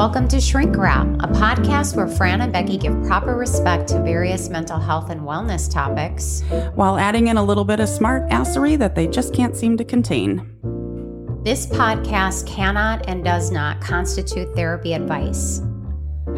[0.00, 4.48] Welcome to Shrink Wrap, a podcast where Fran and Becky give proper respect to various
[4.48, 6.40] mental health and wellness topics
[6.74, 9.84] while adding in a little bit of smart assery that they just can't seem to
[9.84, 10.38] contain.
[11.44, 15.60] This podcast cannot and does not constitute therapy advice.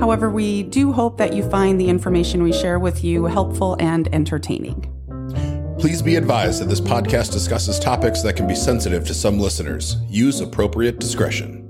[0.01, 4.13] However, we do hope that you find the information we share with you helpful and
[4.13, 4.89] entertaining.
[5.79, 9.99] Please be advised that this podcast discusses topics that can be sensitive to some listeners.
[10.09, 11.62] Use appropriate discretion.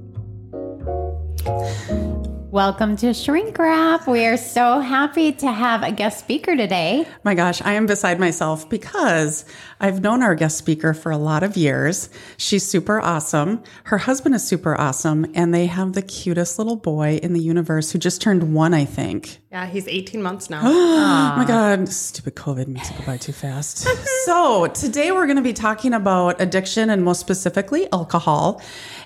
[1.45, 4.07] Welcome to Shrink Wrap.
[4.07, 7.09] We are so happy to have a guest speaker today.
[7.25, 9.47] My gosh, I am beside myself because
[9.81, 12.11] I've known our guest speaker for a lot of years.
[12.37, 13.63] She's super awesome.
[13.85, 17.91] Her husband is super awesome, and they have the cutest little boy in the universe
[17.91, 19.39] who just turned one, I think.
[19.51, 20.61] Yeah, he's 18 months now.
[20.65, 23.79] oh my God, stupid COVID makes it go by too fast.
[24.27, 28.63] so, today we're going to be talking about addiction and most specifically alcohol.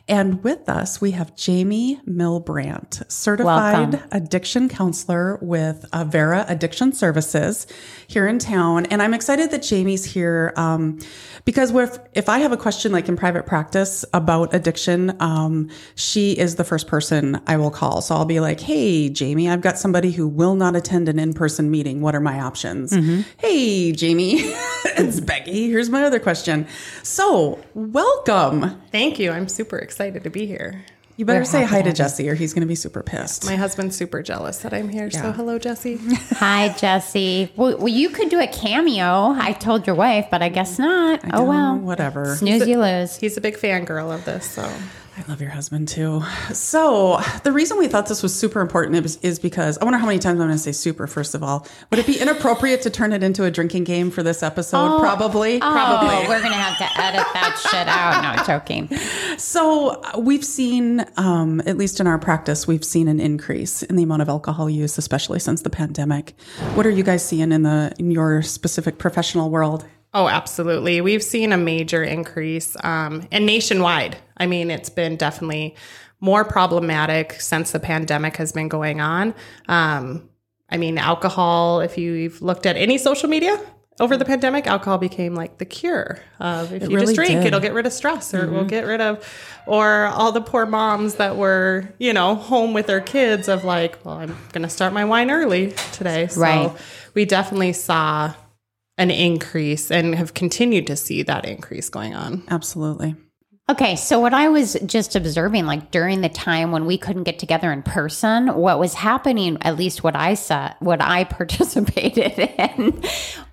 [0.08, 4.08] And with us, we have Jamie Milbrandt, certified Welcome.
[4.12, 7.66] addiction counselor with Avera Addiction Services
[8.06, 8.86] here in town.
[8.86, 11.00] And I'm excited that Jamie's here um,
[11.44, 16.38] because if, if I have a question like in private practice about addiction, um, she
[16.38, 18.00] is the first person I will call.
[18.00, 21.32] So I'll be like, hey, Jamie, I've got somebody who will not attend an in
[21.32, 22.00] person meeting.
[22.00, 22.92] What are my options?
[22.92, 23.22] Mm-hmm.
[23.38, 25.68] Hey, Jamie, it's Becky.
[25.68, 26.68] Here's my other question.
[27.02, 28.80] So, welcome.
[28.92, 29.32] Thank you.
[29.32, 30.84] I'm super excited to be here.
[31.16, 33.46] You better We're say hi to Jesse or he's going to be super pissed.
[33.46, 35.08] My husband's super jealous that I'm here.
[35.10, 35.22] Yeah.
[35.22, 35.96] So, hello, Jesse.
[36.32, 37.50] hi, Jesse.
[37.56, 39.30] Well, well, you could do a cameo.
[39.30, 41.24] I told your wife, but I guess not.
[41.24, 41.78] I oh, well.
[41.78, 42.36] Whatever.
[42.36, 43.16] Snooze, you lose.
[43.16, 44.50] He's a big fangirl of this.
[44.50, 44.70] So,
[45.18, 46.22] I love your husband too.
[46.52, 50.04] So, the reason we thought this was super important is, is because I wonder how
[50.04, 51.66] many times I'm going to say super, first of all.
[51.90, 54.96] Would it be inappropriate to turn it into a drinking game for this episode?
[54.96, 55.56] Oh, Probably.
[55.56, 56.28] Oh, Probably.
[56.28, 58.22] We're going to have to edit that shit out.
[58.22, 58.94] No, I'm joking.
[59.38, 64.02] So, we've seen, um, at least in our practice, we've seen an increase in the
[64.02, 66.34] amount of alcohol use, especially since the pandemic.
[66.74, 69.86] What are you guys seeing in the in your specific professional world?
[70.16, 71.02] Oh, absolutely.
[71.02, 74.16] We've seen a major increase um, and nationwide.
[74.38, 75.76] I mean, it's been definitely
[76.20, 79.34] more problematic since the pandemic has been going on.
[79.68, 80.30] Um,
[80.70, 83.60] I mean, alcohol, if you've looked at any social media
[84.00, 87.32] over the pandemic, alcohol became like the cure of if it you really just drink,
[87.32, 87.48] did.
[87.48, 88.54] it'll get rid of stress or mm-hmm.
[88.54, 89.22] it will get rid of,
[89.66, 94.02] or all the poor moms that were, you know, home with their kids of like,
[94.02, 96.28] well, I'm going to start my wine early today.
[96.28, 96.72] So right.
[97.12, 98.32] we definitely saw
[98.98, 102.42] an increase and have continued to see that increase going on.
[102.48, 103.14] Absolutely.
[103.68, 107.40] Okay, so what I was just observing, like during the time when we couldn't get
[107.40, 113.02] together in person, what was happening, at least what I saw, what I participated in,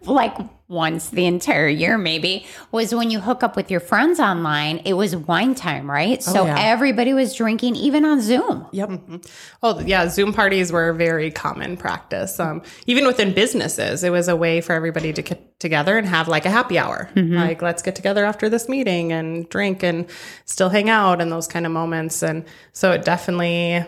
[0.04, 0.38] like
[0.74, 4.94] once the entire year maybe was when you hook up with your friends online it
[4.94, 6.56] was wine time right oh, so yeah.
[6.60, 9.18] everybody was drinking even on zoom yep mm-hmm.
[9.62, 14.28] oh yeah zoom parties were a very common practice um, even within businesses it was
[14.28, 17.36] a way for everybody to get together and have like a happy hour mm-hmm.
[17.36, 20.10] like let's get together after this meeting and drink and
[20.46, 23.86] still hang out and those kind of moments and so it definitely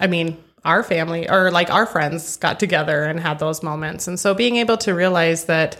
[0.00, 4.06] i mean our family or like our friends got together and had those moments.
[4.06, 5.76] And so being able to realize that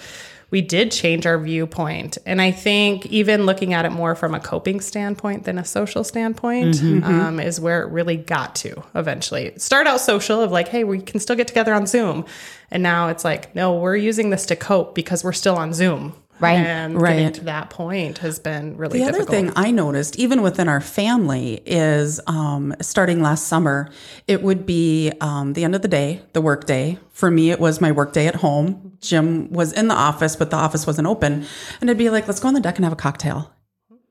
[0.51, 2.19] we did change our viewpoint.
[2.27, 6.03] And I think even looking at it more from a coping standpoint than a social
[6.03, 7.05] standpoint mm-hmm.
[7.05, 9.53] um, is where it really got to eventually.
[9.59, 12.25] Start out social of like, hey, we can still get together on Zoom.
[12.71, 16.15] And now it's like, no, we're using this to cope because we're still on Zoom.
[16.41, 16.59] Right.
[16.59, 17.17] And right.
[17.17, 19.29] getting to that point has been really the difficult.
[19.29, 23.91] other thing I noticed, even within our family, is um, starting last summer,
[24.27, 26.99] it would be um, the end of the day, the work day.
[27.11, 28.97] For me, it was my work day at home.
[29.01, 31.45] Jim was in the office, but the office wasn't open.
[31.81, 33.53] And it'd be like, let's go on the deck and have a cocktail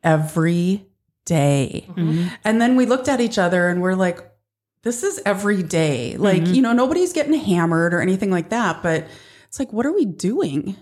[0.04, 0.86] every
[1.26, 1.86] day.
[1.90, 2.28] Mm-hmm.
[2.44, 4.20] And then we looked at each other and we're like,
[4.84, 6.16] this is every day.
[6.18, 6.54] Like, mm-hmm.
[6.54, 9.08] you know, nobody's getting hammered or anything like that, but
[9.48, 10.76] it's like, what are we doing?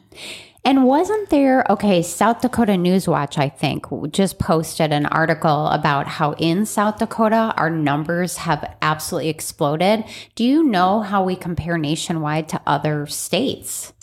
[0.63, 6.33] And wasn't there, okay, South Dakota Newswatch, I think, just posted an article about how
[6.33, 10.03] in South Dakota our numbers have absolutely exploded.
[10.35, 13.93] Do you know how we compare nationwide to other states?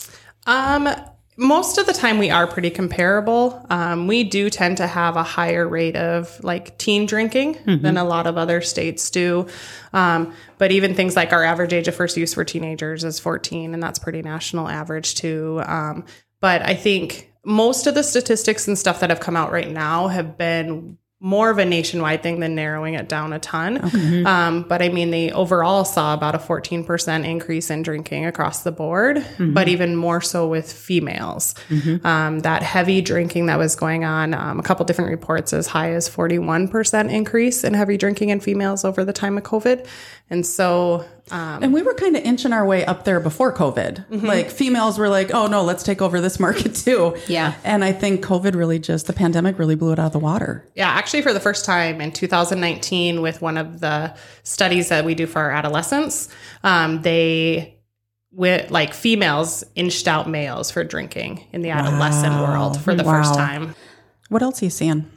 [0.47, 0.89] Um,
[1.37, 3.65] most of the time we are pretty comparable.
[3.69, 7.83] Um, we do tend to have a higher rate of like teen drinking mm-hmm.
[7.83, 9.47] than a lot of other states do.
[9.91, 13.73] Um, but even things like our average age of first use for teenagers is 14,
[13.73, 15.61] and that's pretty national average too.
[15.65, 16.05] Um,
[16.41, 20.07] but I think most of the statistics and stuff that have come out right now
[20.07, 23.79] have been more of a nationwide thing than narrowing it down a ton.
[24.27, 28.71] Um, but I mean, they overall saw about a 14% increase in drinking across the
[28.71, 31.55] board, but even more so with females.
[32.05, 35.93] Um, that heavy drinking that was going on, um, a couple different reports as high
[35.93, 39.87] as 41% increase in heavy drinking in females over the time of COVID.
[40.29, 44.07] And so, um, And we were kind of inching our way up there before COVID.
[44.07, 44.25] Mm-hmm.
[44.25, 47.17] Like females were like, oh no, let's take over this market too.
[47.27, 47.55] Yeah.
[47.63, 50.67] And I think COVID really just, the pandemic really blew it out of the water.
[50.75, 55.15] Yeah, actually, for the first time in 2019, with one of the studies that we
[55.15, 56.29] do for our adolescents,
[56.63, 57.71] um, they
[58.31, 63.33] with like females inched out males for drinking in the adolescent world for the first
[63.33, 63.73] time.
[64.27, 65.09] What else are you seeing?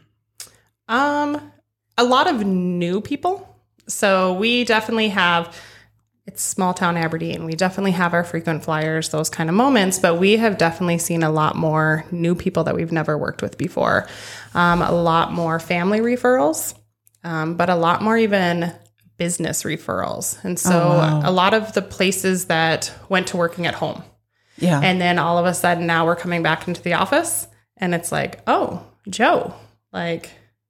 [0.87, 1.53] Um,
[1.99, 3.57] a lot of new people.
[3.89, 5.55] So we definitely have.
[6.29, 7.47] It's small town Aberdeen.
[7.47, 11.23] We definitely have our frequent flyers, those kind of moments, but we have definitely seen
[11.23, 14.07] a lot more new people that we've never worked with before.
[14.53, 16.75] Um, a lot more family referrals,
[17.25, 18.75] um, but a lot more even
[19.17, 20.37] business referrals.
[20.45, 21.23] And so Oh, wow.
[21.25, 24.03] a lot of the places that went to working at home.
[24.59, 24.81] Yeah.
[24.85, 27.47] And then all of a sudden now we're coming back into the office
[27.79, 29.55] and it's like, oh, Joe,
[29.95, 30.29] like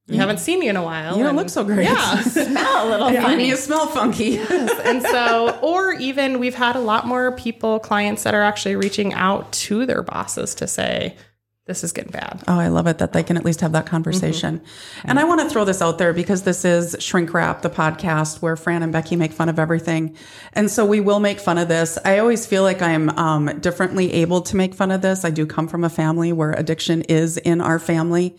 [0.08, 0.20] you mm.
[0.20, 1.16] haven't seen me in a while.
[1.16, 1.84] you don't and- look so great.
[1.84, 2.20] Yeah.
[2.22, 3.46] Smell a little And funny.
[3.46, 4.24] you smell funky.
[4.30, 4.80] yes.
[4.84, 9.12] and so, or even we've had a lot more people, clients that are actually reaching
[9.12, 11.14] out to their bosses to say,
[11.68, 12.42] this is getting bad.
[12.48, 14.62] Oh, I love it that they can at least have that conversation.
[15.04, 18.40] And I want to throw this out there because this is Shrink Wrap, the podcast
[18.40, 20.16] where Fran and Becky make fun of everything.
[20.54, 21.98] And so we will make fun of this.
[22.06, 25.26] I always feel like I'm um, differently able to make fun of this.
[25.26, 28.34] I do come from a family where addiction is in our family.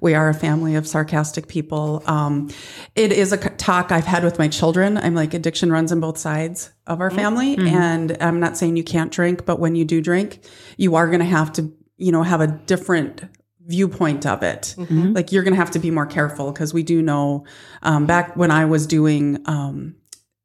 [0.00, 2.02] We are a family of sarcastic people.
[2.06, 2.50] Um,
[2.94, 4.98] it is a talk I've had with my children.
[4.98, 7.56] I'm like, addiction runs on both sides of our family.
[7.56, 10.40] And I'm not saying you can't drink, but when you do drink,
[10.76, 13.24] you are going to have to you know, have a different
[13.66, 14.74] viewpoint of it.
[15.14, 17.44] Like you're going to have to be more careful because we do know
[17.82, 19.96] um, back when I was doing um,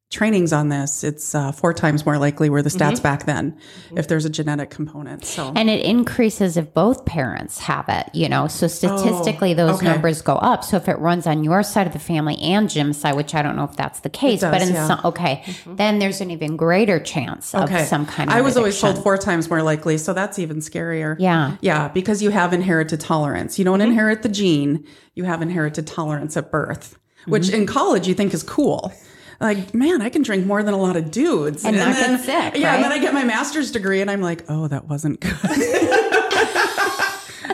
[0.10, 3.04] trainings on this, it's uh, four times more likely were the stats mm-hmm.
[3.04, 3.98] back then mm-hmm.
[3.98, 5.24] if there's a genetic component.
[5.24, 8.48] So And it increases if both parents have it, you know.
[8.48, 9.86] So oh, statistically, those Oh, okay.
[9.86, 10.64] numbers go up.
[10.64, 13.44] So if it runs on your side of the family and Jim's side, which I
[13.44, 14.88] don't know if that's the case, but in yeah.
[14.88, 15.76] some, okay, mm-hmm.
[15.76, 18.36] then there's an even greater chance of some kind of.
[18.36, 21.18] I was always told four times more likely, so that's even scarier.
[21.20, 21.58] Yeah.
[21.62, 23.60] Yeah, because you have inherited tolerance.
[23.60, 26.98] You don't inherit the gene, you have inherited tolerance at birth,
[27.28, 28.92] which in college you think is cool.
[29.40, 31.64] Like, man, I can drink more than a lot of dudes.
[31.64, 32.92] And not then, get sick, Yeah, and then?
[32.92, 35.32] I get my master's degree and I'm like, oh, that wasn't good.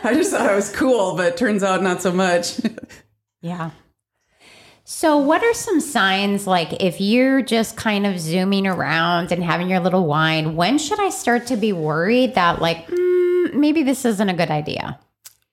[0.04, 2.60] I just thought I was cool, but it turns out not so much.
[3.40, 3.70] Yeah.
[4.84, 9.68] So, what are some signs like if you're just kind of zooming around and having
[9.68, 10.54] your little wine?
[10.54, 14.50] When should I start to be worried that, like, mm, maybe this isn't a good
[14.50, 14.98] idea?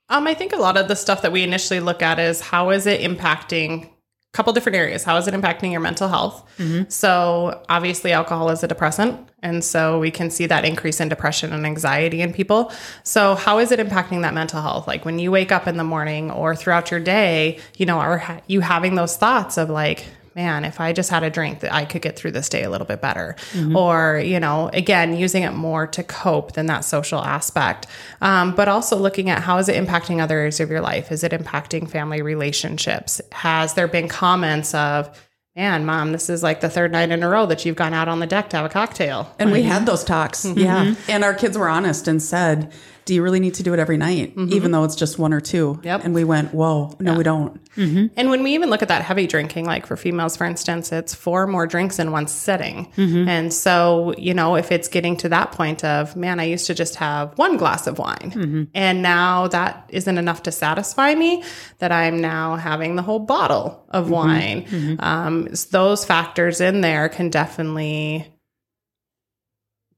[0.10, 2.70] Um, I think a lot of the stuff that we initially look at is how
[2.70, 3.93] is it impacting a
[4.34, 5.04] couple different areas.
[5.04, 6.44] How is it impacting your mental health?
[6.58, 6.90] Mm-hmm.
[6.90, 9.30] So obviously alcohol is a depressant.
[9.44, 12.72] And so we can see that increase in depression and anxiety in people.
[13.04, 14.88] So how is it impacting that mental health?
[14.88, 18.42] Like when you wake up in the morning or throughout your day, you know, are
[18.48, 21.86] you having those thoughts of like, man, if I just had a drink, that I
[21.86, 23.36] could get through this day a little bit better.
[23.76, 27.88] Or, you know, again, using it more to cope than that social aspect.
[28.22, 31.12] Um, but also looking at how is it impacting other areas of your life?
[31.12, 33.22] Is it impacting family relationships?
[33.32, 35.10] Has there been comments of,
[35.56, 38.08] man, mom, this is like the third night in a row that you've gone out
[38.08, 39.34] on the deck to have a cocktail?
[39.38, 40.46] And we had those talks.
[40.56, 40.96] Yeah.
[41.08, 42.72] And our kids were honest and said,
[43.06, 44.54] Do you really need to do it every night, mm-hmm.
[44.54, 45.80] even though it's just one or two?
[45.84, 46.06] Yep.
[46.06, 47.64] And we went, Whoa, no, we don't.
[47.76, 48.08] Mm-hmm.
[48.16, 51.14] And when we even look at that heavy drinking, like for females, for instance, it's
[51.14, 52.92] four more drinks in one sitting.
[52.96, 53.28] Mm-hmm.
[53.28, 56.74] And so, you know, if it's getting to that point of, man, I used to
[56.74, 61.44] just have one glass of wine, and now that isn't enough to satisfy me,
[61.80, 64.98] that I'm now having the whole bottle of wine.
[65.00, 68.33] Um, s- those factors in there can definitely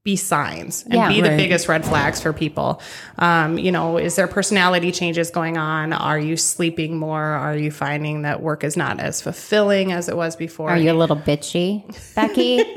[0.06, 1.08] be signs and Yeah.
[1.10, 1.38] be the Right.
[1.38, 2.80] biggest red flags for people.
[3.18, 5.94] Um, you know, is there personality changes going on?
[5.94, 7.24] Are you sleeping more?
[7.24, 10.70] Are you finding that work is not as fulfilling as it was before?
[10.70, 11.84] Are you a little bitchy,
[12.16, 12.64] Becky?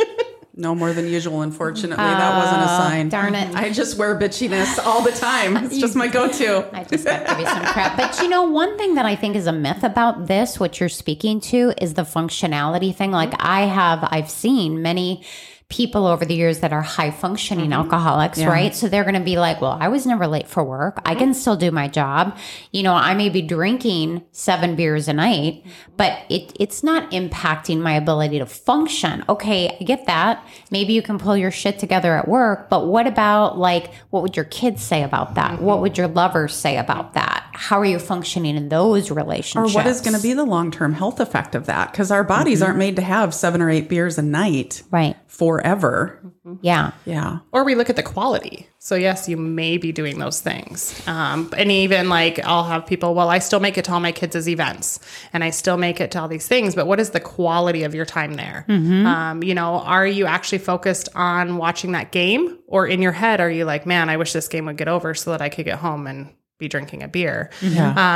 [0.60, 1.94] No more than usual, unfortunately.
[2.04, 3.08] that wasn't a sign.
[3.10, 3.54] darn it.
[3.54, 5.56] I just wear bitchiness all the time.
[5.58, 6.66] It's just my go to.
[6.76, 7.96] I just got to give you some crap.
[7.96, 10.88] But you know, one thing that I think is a myth about this, what you're
[10.88, 13.12] speaking to, is the functionality thing.
[13.12, 15.22] Like I have, I've seen many
[15.70, 17.74] people over the years that are high functioning mm-hmm.
[17.74, 18.74] alcoholics, right?
[18.74, 20.98] So they're going to be like, well, I was never late for work.
[21.04, 21.18] I mm-hmm.
[21.18, 22.38] can still do my job.
[22.72, 25.64] You know, I may be drinking seven beers a night,
[25.98, 29.24] but it, it's not impacting my ability to function.
[29.28, 30.42] Okay, I get that.
[30.70, 34.36] Maybe you can pull your shit together at work, but what about like, what would
[34.36, 35.52] your kids say about that?
[35.52, 35.64] Mm-hmm.
[35.64, 37.44] What would your lovers say about that?
[37.58, 39.74] how are you functioning in those relationships?
[39.74, 41.90] Or what is going to be the long term health effect of that?
[41.90, 45.16] Because our bodies aren't made to have seven or eight beers a night right?
[45.28, 46.20] Forever.
[46.62, 46.92] Yeah.
[47.04, 47.38] Yeah.
[47.52, 48.66] or we look at the quality.
[48.78, 51.00] So yes, you may be doing those things.
[51.06, 54.12] Um, and even like I'll have people, well, I still make it to all my
[54.12, 54.98] kids' events
[55.32, 57.94] and I still make it to all these things, but what is the quality of
[57.94, 58.64] your time there?
[58.68, 63.40] Um, you know, are you actually focused on watching that game or in your head,
[63.40, 65.66] are you like, man, I wish this game would get over so that I could
[65.66, 67.50] get home and be drinking a beer.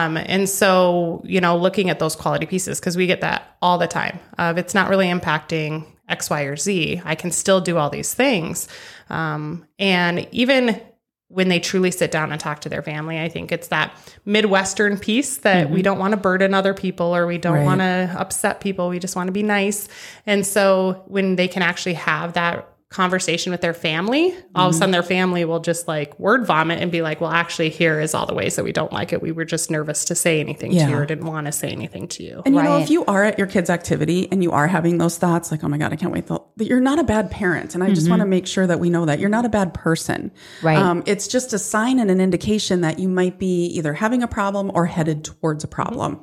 [0.06, 3.78] Um, and so, you know, looking at those quality pieces, because we get that all
[3.78, 7.00] the time of it's not really impacting X, Y, or Z.
[7.04, 8.68] I can still do all these things.
[9.10, 10.80] Um, and even
[11.28, 13.90] when they truly sit down and talk to their family, I think it's that
[14.26, 17.64] Midwestern piece that we don't want to burden other people or we don't Right.
[17.64, 18.90] want to upset people.
[18.90, 19.88] We just want to be nice.
[20.26, 24.76] And so when they can actually have that conversation with their family, all of a
[24.76, 28.14] sudden their family will just like word vomit and be like, well, actually, here is
[28.14, 29.22] all the ways that we don't like it.
[29.22, 32.06] We were just nervous to say anything to you or didn't want to say anything
[32.08, 32.42] to you.
[32.44, 35.18] And you know, if you are at your kid's activity and you are having those
[35.18, 37.74] thoughts, like, oh my God, I can't wait, till, that you're not a bad parent.
[37.74, 39.74] And I just want to make sure that we know that you're not a bad
[39.74, 40.30] person.
[40.62, 40.76] Right.
[40.76, 44.28] Um, it's just a sign and an indication that you might be either having a
[44.28, 46.20] problem or headed towards a problem.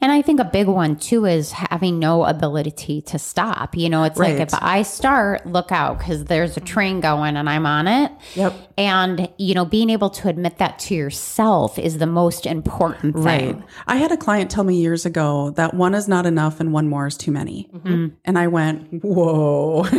[0.00, 3.76] And I think a big one too is having no ability to stop.
[3.76, 7.48] You know, it's like if I start, look out because there's a train going and
[7.48, 8.10] I'm on it.
[8.34, 8.54] Yep.
[8.76, 13.24] And, you know, being able to admit that to yourself is the most important thing.
[13.58, 13.62] Right.
[13.86, 16.88] I had a client tell me years ago that one is not enough and one
[16.88, 17.70] more is too many.
[17.72, 18.08] Mm-hmm.
[18.24, 19.84] And I went, whoa,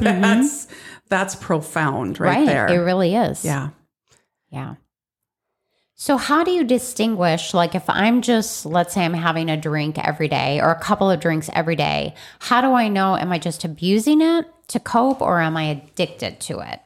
[0.00, 0.66] that's,
[1.08, 2.46] that's profound right, Right.
[2.46, 2.66] there.
[2.66, 3.44] It really is.
[3.44, 3.70] yeah.
[4.50, 4.74] Yeah.
[6.00, 9.98] So, how do you distinguish, like, if I'm just, let's say I'm having a drink
[9.98, 13.40] every day or a couple of drinks every day, how do I know, am I
[13.40, 16.80] just abusing it to cope or am I addicted to it?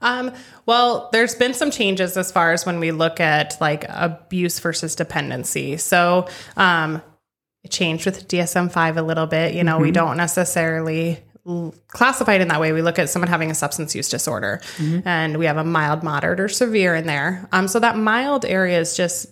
[0.00, 0.32] Um,
[0.66, 4.94] well, there's been some changes as far as when we look at like abuse versus
[4.94, 5.76] dependency.
[5.78, 7.00] So, um,
[7.62, 9.54] it changed with DSM 5 a little bit.
[9.54, 11.24] You know, we don't necessarily
[11.88, 12.72] classify it in that way.
[12.72, 14.60] We look at someone having a substance use disorder
[15.04, 17.48] and we have a mild, moderate, or severe in there.
[17.52, 19.26] Um, so that mild area is just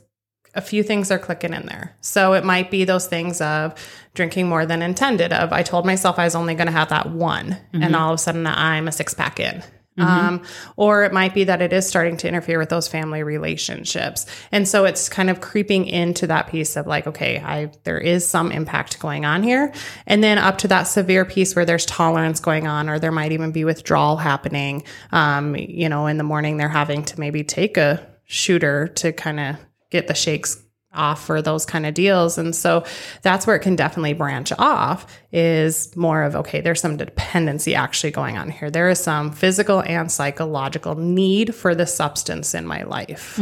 [0.55, 1.97] a few things are clicking in there.
[2.01, 3.75] So it might be those things of
[4.15, 7.11] drinking more than intended of I told myself I was only going to have that
[7.11, 9.63] one and all of a sudden I'm a six pack in.
[9.99, 10.43] Um,
[10.77, 14.25] or it might be that it is starting to interfere with those family relationships.
[14.51, 18.27] And so it's kind of creeping into that piece of like, okay, I, there is
[18.27, 19.73] some impact going on here.
[20.07, 23.33] And then up to that severe piece where there's tolerance going on, or there might
[23.33, 24.85] even be withdrawal happening.
[25.11, 29.41] Um, you know, in the morning they're having to maybe take a shooter to kind
[29.41, 29.57] of
[29.93, 30.63] get the shakes
[30.95, 32.37] off for those kind of deals.
[32.37, 32.85] And so
[33.23, 38.11] that's where it can definitely branch off is more of, okay, there's some dependency actually
[38.11, 38.71] going on here.
[38.71, 43.37] There is some physical and psychological need for the substance in my life.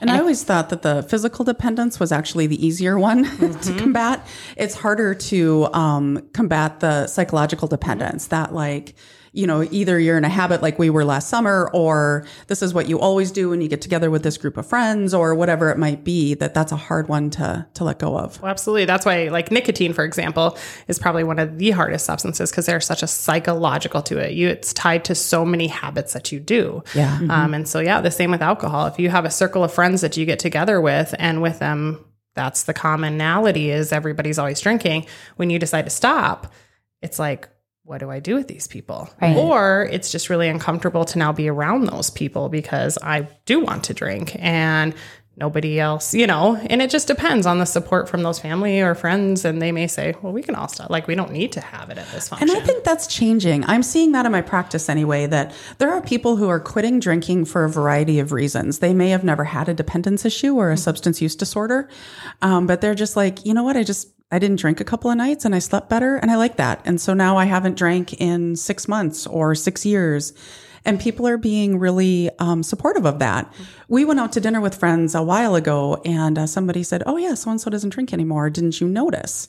[0.00, 3.24] And I always thought that the physical dependence was actually the easier one
[3.62, 4.26] to combat.
[4.56, 8.94] It's harder to um, combat the psychological dependence that, like,
[9.32, 12.74] you know, either you're in a habit like we were last summer, or this is
[12.74, 15.70] what you always do when you get together with this group of friends, or whatever
[15.70, 16.34] it might be.
[16.34, 18.40] That that's a hard one to to let go of.
[18.42, 18.86] Well, absolutely.
[18.86, 20.58] That's why, like nicotine, for example,
[20.88, 24.32] is probably one of the hardest substances because there's such a psychological to it.
[24.32, 26.82] You, it's tied to so many habits that you do.
[26.94, 27.20] Yeah.
[27.28, 28.86] Um, and so, yeah, the same with alcohol.
[28.86, 32.04] If you have a circle of friends that you get together with, and with them,
[32.34, 35.06] that's the commonality is everybody's always drinking.
[35.36, 36.52] When you decide to stop,
[37.02, 37.48] it's like,
[37.84, 39.08] what do I do with these people?
[39.20, 39.36] Right.
[39.36, 43.84] Or it's just really uncomfortable to now be around those people because I do want
[43.84, 44.94] to drink and
[45.36, 48.94] nobody else, you know, and it just depends on the support from those family or
[48.94, 49.44] friends.
[49.44, 50.90] And they may say, well, we can all stop.
[50.90, 52.50] Like, we don't need to have it at this function.
[52.50, 53.64] And I think that's changing.
[53.64, 57.46] I'm seeing that in my practice anyway, that there are people who are quitting drinking
[57.46, 58.80] for a variety of reasons.
[58.80, 61.88] They may have never had a dependence issue or a substance use disorder,
[62.42, 63.76] um, but they're just like, you know what?
[63.76, 66.36] I just, I didn't drink a couple of nights and I slept better and I
[66.36, 66.80] like that.
[66.84, 70.32] And so now I haven't drank in six months or six years.
[70.84, 73.52] And people are being really um, supportive of that.
[73.88, 77.16] We went out to dinner with friends a while ago, and uh, somebody said, "Oh
[77.16, 78.48] yeah, so and so doesn't drink anymore.
[78.50, 79.46] Didn't you notice?"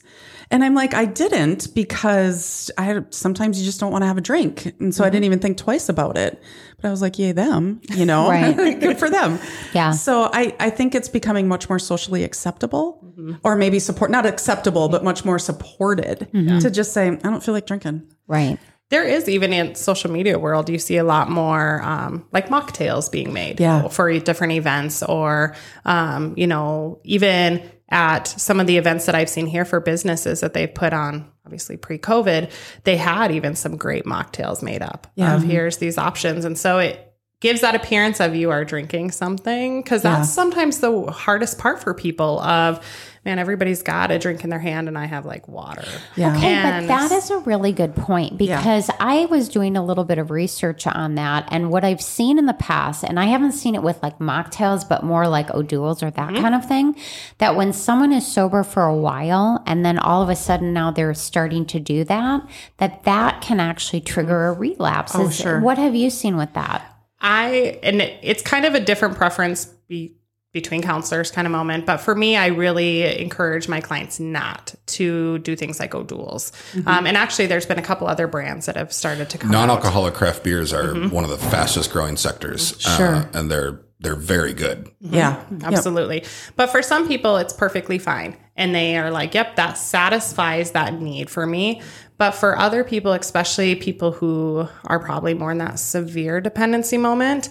[0.50, 4.20] And I'm like, "I didn't because I sometimes you just don't want to have a
[4.22, 6.42] drink, and so I didn't even think twice about it."
[6.80, 8.28] But I was like, "Yay them!" You know,
[8.80, 9.38] good for them.
[9.72, 9.92] Yeah.
[9.92, 13.00] So I I think it's becoming much more socially acceptable,
[13.44, 16.28] or maybe support not acceptable, but much more supported
[16.60, 18.58] to just say, "I don't feel like drinking." Right.
[18.92, 23.10] There is even in social media world, you see a lot more um, like mocktails
[23.10, 23.88] being made Yeah.
[23.88, 25.54] for different events, or
[25.86, 30.40] um, you know, even at some of the events that I've seen here for businesses
[30.40, 31.26] that they've put on.
[31.44, 32.50] Obviously, pre-COVID,
[32.84, 35.34] they had even some great mocktails made up Yeah.
[35.34, 37.11] of here's these options, and so it
[37.42, 41.92] gives that appearance of you are drinking something because that's sometimes the hardest part for
[41.92, 42.82] people of
[43.24, 45.84] man everybody's got a drink in their hand and i have like water
[46.16, 46.34] Yeah.
[46.36, 50.04] Okay, And- but that is a really good point because I was doing a little
[50.04, 51.48] bit of research on that.
[51.50, 54.88] And what I've seen in the past, and I haven't seen it with like mocktails,
[54.88, 56.42] but more like O'Doul's or that Mm-hmm.
[56.42, 56.94] kind of thing,
[57.38, 60.90] that when someone is sober for a while and then all of a sudden now
[60.90, 62.42] they're starting to do that,
[62.78, 65.12] that that can actually trigger a relapse.
[65.14, 65.60] Oh, Is- sure.
[65.60, 66.91] What have you seen with that?
[67.22, 70.16] I and it, it's kind of a different preference be,
[70.52, 75.38] between counselors kind of moment, but for me, I really encourage my clients not to
[75.38, 76.52] do things like O'Doul's.
[76.86, 79.50] Um, and actually, there's been a couple other brands that have started to come.
[79.50, 83.14] Non-alcoholic craft beers are one of the fastest growing sectors, Sure.
[83.14, 84.90] uh, and they're they're very good.
[85.00, 85.42] Yeah.
[85.50, 85.62] Yep.
[85.62, 86.24] Absolutely.
[86.56, 88.36] But for some people, it's perfectly fine.
[88.56, 91.80] And they are like, yep, that satisfies that need for me.
[92.18, 97.48] But for other people, especially people who are probably more in that severe dependency moment,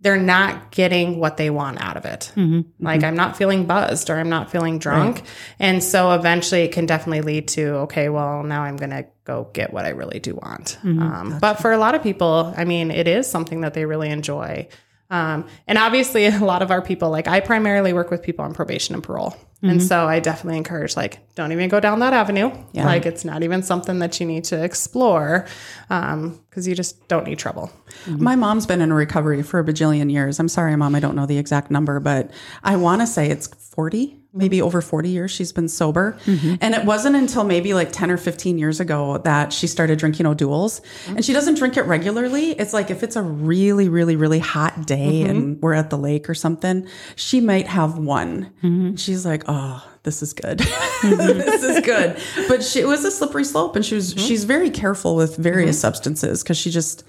[0.00, 2.30] they're not getting what they want out of it.
[2.36, 2.84] Mm-hmm.
[2.84, 3.06] Like, mm-hmm.
[3.06, 5.22] I'm not feeling buzzed or I'm not feeling drunk.
[5.58, 9.48] And so eventually it can definitely lead to, okay, well, now I'm going to go
[9.54, 10.78] get what I really do want.
[10.82, 11.02] Mm-hmm.
[11.02, 14.10] Um, But for a lot of people, I mean, it is something that they really
[14.10, 14.68] enjoy.
[15.10, 18.54] Um, and obviously, a lot of our people, like I primarily work with people on
[18.54, 19.36] probation and parole.
[19.62, 19.86] And mm-hmm.
[19.86, 22.50] so I definitely encourage, like, don't even go down that avenue.
[22.84, 25.46] Like, it's not even something that you need to explore
[25.88, 27.72] um, because you just don't need trouble.
[28.04, 28.22] Mm-hmm.
[28.22, 30.38] My mom's been in recovery for a bajillion years.
[30.38, 32.30] I'm sorry, mom, I don't know the exact number, but
[32.62, 36.18] I want to say it's 40, maybe over 40 years she's been sober.
[36.26, 36.56] Mm-hmm.
[36.60, 40.26] And it wasn't until maybe like 10 or 15 years ago that she started drinking
[40.26, 40.80] O'Doul's.
[40.80, 41.16] Mm-hmm.
[41.16, 42.50] And she doesn't drink it regularly.
[42.52, 45.30] It's like if it's a really, really, really hot day mm-hmm.
[45.30, 48.50] and we're at the lake or something, she might have one.
[48.96, 50.58] She's like, oh, this is good.
[51.02, 52.18] this is good.
[52.48, 55.80] But she, it was a slippery slope and she was, she's very careful with various
[55.80, 57.04] substances because she just,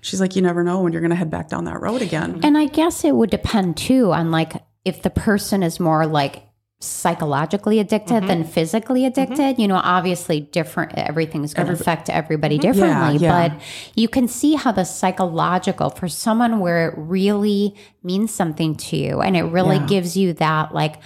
[0.00, 2.40] she's like, you never know when you're going to head back down that road again.
[2.42, 6.42] And I guess it would depend too on like if the person is more like
[6.82, 8.50] psychologically addicted than mm-hmm.
[8.50, 9.20] physically mm-hmm.
[9.20, 9.60] addicted.
[9.60, 12.72] You know, obviously different everything's going to affect everybody mm-hmm.
[12.72, 13.48] differently, yeah.
[13.48, 13.60] but
[13.94, 19.20] you can see how the psychological for someone where it really means something to you
[19.20, 19.86] and it really Yeah.
[19.86, 20.96] gives you that like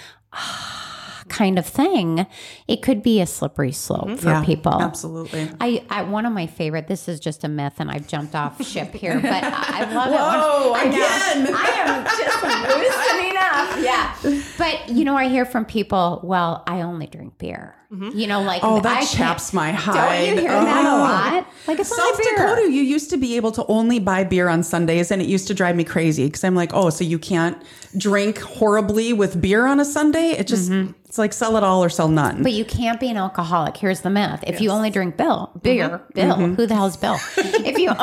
[1.35, 2.27] kind of thing,
[2.69, 4.17] it could be a slippery slope mm-hmm.
[4.17, 4.81] for Yeah, people.
[4.81, 5.51] Absolutely.
[5.61, 6.87] I, I one of my favorite.
[6.87, 10.11] This is just a myth, and I've jumped off ship here, but I, I love
[10.13, 10.85] Whoa, it.
[10.87, 10.91] Know.
[10.91, 11.55] again.
[11.57, 13.79] I am just loosening up.
[13.83, 16.21] Yeah, but you know, I hear from people.
[16.23, 17.75] Well, I only drink beer.
[17.93, 18.19] Mm-hmm.
[18.19, 19.95] You know, like Oh, that I chaps my hide.
[20.27, 20.99] Don't you hear that a Oh.
[20.99, 21.47] lot?
[21.69, 22.19] Like it's South.
[22.37, 25.47] Dakota, you used to be able to only buy beer on Sundays, and it used
[25.49, 27.57] to drive me crazy because I'm like, oh, so you can't
[27.97, 30.31] drink horribly with beer on a Sunday?
[30.31, 30.93] It just, mm-hmm.
[31.15, 32.43] It's like sell it all or sell none.
[32.43, 33.77] But you can't be an alcoholic.
[33.77, 34.43] Here's the myth.
[34.49, 36.13] If you only drink Bill, beer, mm-hmm.
[36.13, 36.55] Bill, mm-hmm.
[36.55, 37.19] who the hell's Bill?
[37.37, 37.91] if you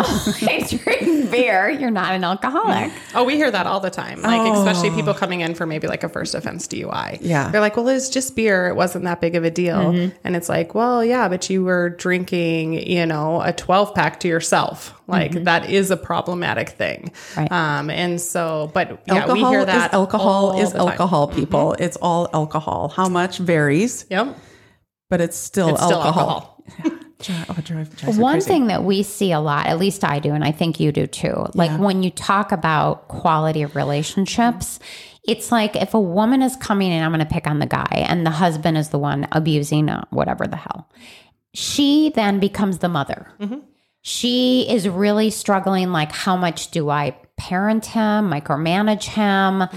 [0.47, 2.91] only drink beer, you're not an alcoholic.
[2.91, 3.17] Mm-hmm.
[3.17, 4.22] Oh, we hear that all the time.
[4.22, 4.96] Like, especially oh.
[4.96, 7.17] people coming in for maybe like a first offense DUI.
[7.22, 7.50] Yeah.
[7.50, 8.67] They're like, well, it's just beer.
[8.67, 9.78] It wasn't that big of a deal.
[9.78, 10.17] Mm-hmm.
[10.24, 14.28] And it's like, well, yeah, but you were drinking, you know, a 12 pack to
[14.28, 14.94] yourself.
[15.08, 15.44] Like, mm-hmm.
[15.46, 17.12] that is a problematic thing.
[17.36, 17.52] Right.
[17.52, 19.89] Um, and so, but yeah, alcohol we hear that.
[19.89, 20.88] is alcohol is the time.
[20.89, 21.74] alcohol, people.
[21.80, 22.89] It's all alcohol.
[22.89, 24.38] How much varies, Yep.
[25.10, 26.63] but it's still It's still alcohol.
[27.29, 28.47] oh, drive- drives One crazy.
[28.47, 31.07] thing that we see a lot, at least I do, and I think you do
[31.07, 34.79] too, like when you talk about quality of relationships,
[35.27, 38.05] it's like if a woman is coming in, I'm going to pick on the guy,
[38.10, 40.89] and the husband is the one abusing uh, whatever the hell.
[41.53, 43.27] She then becomes the mother.
[44.03, 49.67] She is really struggling like, how much do I parent him, micromanage him,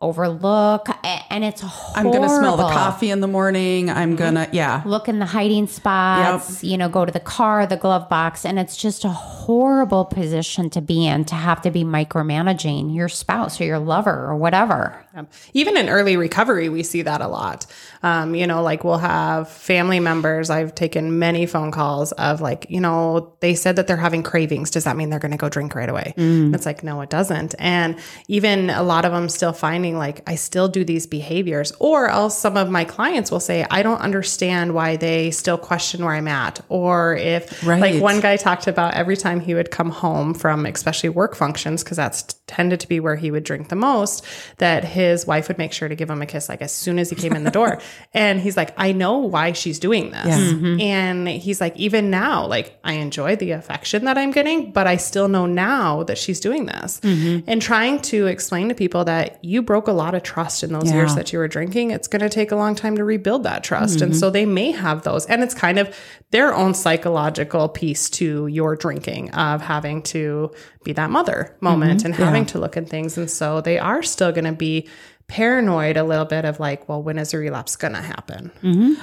[0.00, 0.88] overlook?
[1.30, 2.10] And it's horrible.
[2.10, 3.90] I'm going to smell the coffee in the morning.
[3.90, 4.82] I'm going to, yeah.
[4.86, 8.44] look in the hiding spots, you know, go to the car, the glove box.
[8.44, 13.08] And it's just a horrible position to be in to have to be micromanaging your
[13.08, 15.04] spouse or your lover or whatever.
[15.52, 17.66] Even in early recovery, we see that a lot.
[18.02, 20.50] Um, you know, like we'll have family members.
[20.50, 24.70] I've taken many phone calls of like, you know, they said that they're having cravings.
[24.70, 26.14] Does that mean they're going to go drink right away?
[26.16, 27.54] And it's like, no, it doesn't.
[27.58, 31.72] And even a lot of them still finding like, I still do these behaviors.
[31.78, 36.04] Or else some of my clients will say, I don't understand why they still question
[36.04, 36.60] where I'm at.
[36.68, 37.80] Or if, Right.
[37.80, 41.82] like one guy talked about every time he would come home from especially work functions,
[41.82, 44.24] because that's tended to be where he would drink the most,
[44.58, 47.10] that his wife would make sure to give him a kiss like as soon as
[47.10, 47.78] he came in the door.
[48.14, 50.26] and he's like, I know why she's doing this.
[50.26, 50.38] Yeah.
[50.38, 50.80] Mm-hmm.
[50.80, 54.96] And he's like, even now, like I enjoy the affection that I'm getting, but I
[54.96, 57.00] still know now that she's doing this.
[57.00, 57.48] Mm-hmm.
[57.50, 60.72] And trying to explain to people that you broke broke a lot of trust in
[60.72, 60.96] those Yeah.
[60.96, 63.64] years that you were drinking, it's going to take a long time to rebuild that
[63.64, 64.02] trust.
[64.02, 65.24] And so they may have those.
[65.26, 65.94] And it's kind of
[66.32, 70.50] their own psychological piece to your drinking of having to
[70.84, 72.06] be that mother moment mm-hmm.
[72.06, 73.16] and having to look at things.
[73.16, 74.86] And so they are still going to be
[75.30, 78.50] paranoid a little bit of like, well, when is a relapse going to happen?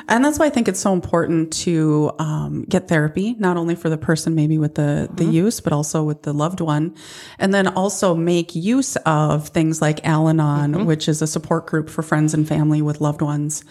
[0.10, 3.88] And that's why I think it's so important to um, get therapy, not only for
[3.88, 6.94] the person maybe with the, the use, but also with the loved one.
[7.40, 11.90] And then also make use of things like Al Anon, which is a support group
[11.90, 13.63] for friends and family with loved ones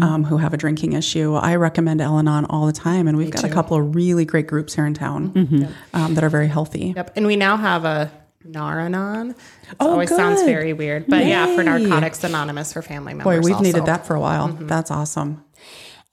[0.00, 1.34] um, who have a drinking issue.
[1.34, 3.06] I recommend Al Anon all the time.
[3.06, 6.30] And we've got a couple of really great groups here in town um, that are
[6.30, 6.94] very healthy.
[6.96, 7.12] Yep.
[7.16, 8.10] And we now have a
[8.44, 9.30] Nar-Anon.
[9.30, 9.36] It
[9.80, 11.06] Oh, always sounds very weird.
[11.08, 13.40] But yeah, for Narcotics Anonymous for family members.
[13.40, 13.64] Boy, we've also.
[13.64, 14.48] needed that for a while.
[14.48, 14.66] Mm-hmm.
[14.66, 15.44] That's awesome.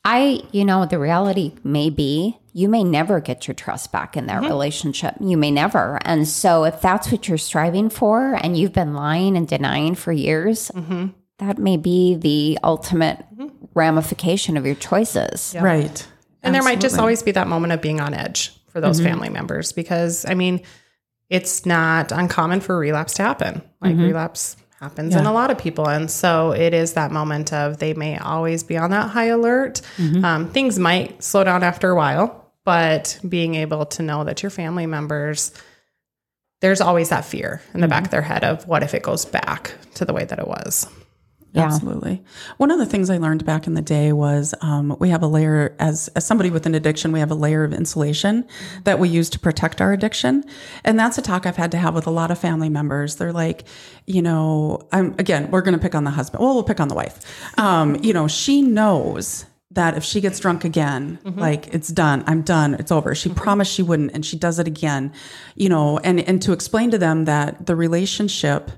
[0.03, 4.27] I, you know, the reality may be you may never get your trust back in
[4.27, 4.47] that mm-hmm.
[4.51, 5.15] relationship.
[5.19, 5.99] You may never.
[6.03, 10.13] And so, if that's what you're striving for and you've been lying and denying for
[10.13, 11.07] years, mm-hmm.
[11.39, 13.25] that may be the ultimate
[13.73, 15.53] ramification of your choices.
[15.59, 16.07] Right.
[16.43, 19.09] And there might just always be that moment of being on edge for those Mm-hmm.
[19.09, 20.61] family members because, I mean,
[21.29, 23.61] it's not uncommon for relapse to happen.
[23.81, 24.03] Like Mm-hmm.
[24.03, 25.87] relapse happens in a lot of people.
[25.87, 29.81] And so it is that moment of they may always be on that high alert.
[29.97, 30.23] Mm-hmm.
[30.25, 34.49] Um, things might slow down after a while, but being able to know that your
[34.49, 35.51] family members,
[36.61, 37.89] there's always that fear in the Mm-hmm.
[37.91, 40.47] back of their head of what if it goes back to the way that it
[40.47, 40.87] was.
[41.55, 41.65] Yeah.
[41.65, 42.21] Absolutely.
[42.57, 45.27] One of the things I learned back in the day was um, we have a
[45.27, 48.45] layer, as, as somebody with an addiction, we have a layer of insulation
[48.83, 50.43] that we use to protect our addiction.
[50.83, 53.15] And that's a talk I've had to have with a lot of family members.
[53.15, 53.63] They're like,
[54.05, 56.43] you know, I'm, again, we're going to pick on the husband.
[56.43, 57.57] Well, we'll pick on the wife.
[57.57, 62.43] Um, you know, she knows that if she gets drunk again, like it's done, I'm
[62.43, 63.13] done, it's over.
[63.15, 65.11] She promised she wouldn't, and she does it again,
[65.55, 68.71] you know, and, and to explain to them that the relationship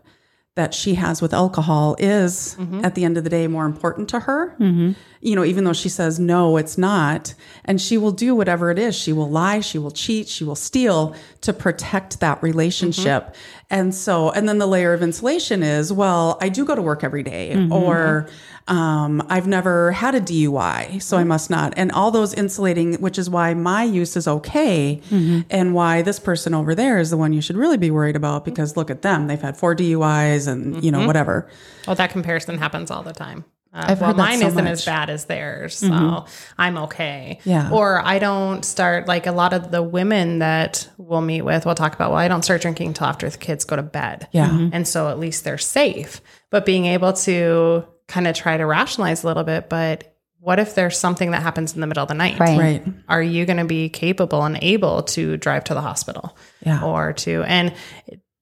[0.57, 2.83] that she has with alcohol is mm-hmm.
[2.83, 4.55] at the end of the day more important to her.
[4.59, 4.91] Mm-hmm.
[5.21, 7.33] You know, even though she says, no, it's not.
[7.65, 8.95] And she will do whatever it is.
[8.95, 13.23] She will lie, she will cheat, she will steal to protect that relationship.
[13.23, 13.33] Mm-hmm.
[13.69, 17.03] And so, and then the layer of insulation is, well, I do go to work
[17.03, 18.29] every day, or
[18.67, 21.73] um, I've never had a DUI, so I must not.
[21.77, 25.01] And all those insulating, which is why my use is okay,
[25.49, 28.45] and why this person over there is the one you should really be worried about
[28.45, 29.27] because look at them.
[29.27, 31.49] They've had four DUIs and, you know, whatever.
[31.85, 33.45] Well, that comparison happens all the time.
[33.73, 34.71] Uh, well, mine so isn't much.
[34.71, 36.25] as bad as theirs, so
[36.57, 37.39] I'm okay.
[37.43, 37.69] Yeah.
[37.71, 41.65] Or I don't start like a lot of the women that we'll meet with.
[41.65, 42.09] We'll talk about.
[42.11, 44.29] Well, I don't start drinking until after the kids go to bed.
[44.31, 44.69] Yeah.
[44.71, 46.21] and so at least they're safe.
[46.49, 50.75] But being able to kind of try to rationalize a little bit, but what if
[50.75, 52.39] there's something that happens in the middle of the night?
[52.39, 52.57] Right.
[52.57, 52.83] Right.
[53.09, 56.37] Are you going to be capable and able to drive to the hospital?
[56.65, 56.83] Yeah.
[56.83, 57.73] Or to, and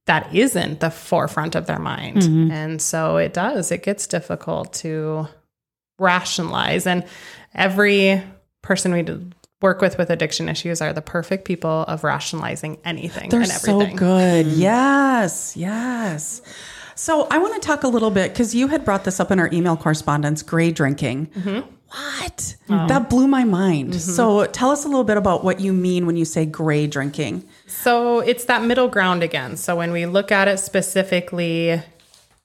[0.05, 2.17] that isn't the forefront of their mind.
[2.17, 2.51] Mm-hmm.
[2.51, 5.27] And so it does, it gets difficult to
[5.97, 6.85] rationalize.
[6.85, 7.05] And
[7.53, 8.21] every
[8.61, 9.05] person we
[9.61, 13.91] work with with addiction issues are the perfect people of rationalizing anything They're and everything.
[13.91, 14.47] so good.
[14.47, 16.41] Yes, yes.
[16.95, 19.39] So I want to talk a little bit because you had brought this up in
[19.39, 21.25] our email correspondence gray drinking.
[21.89, 22.55] What?
[22.67, 23.95] That blew my mind.
[23.95, 27.43] So tell us a little bit about what you mean when you say gray drinking.
[27.67, 29.55] So it's that middle ground again.
[29.57, 31.81] So when we look at it specifically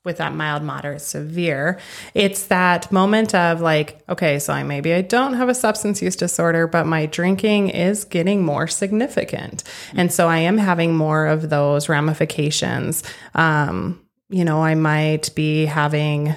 [0.04, 1.78] with that mild, moderate, severe,
[2.14, 6.16] it's that moment of like, okay, so I maybe I don't have a substance use
[6.16, 9.62] disorder, but my drinking is getting more significant.
[9.94, 13.02] And so I am having more of those ramifications.
[13.34, 16.34] Um, you know, I might be having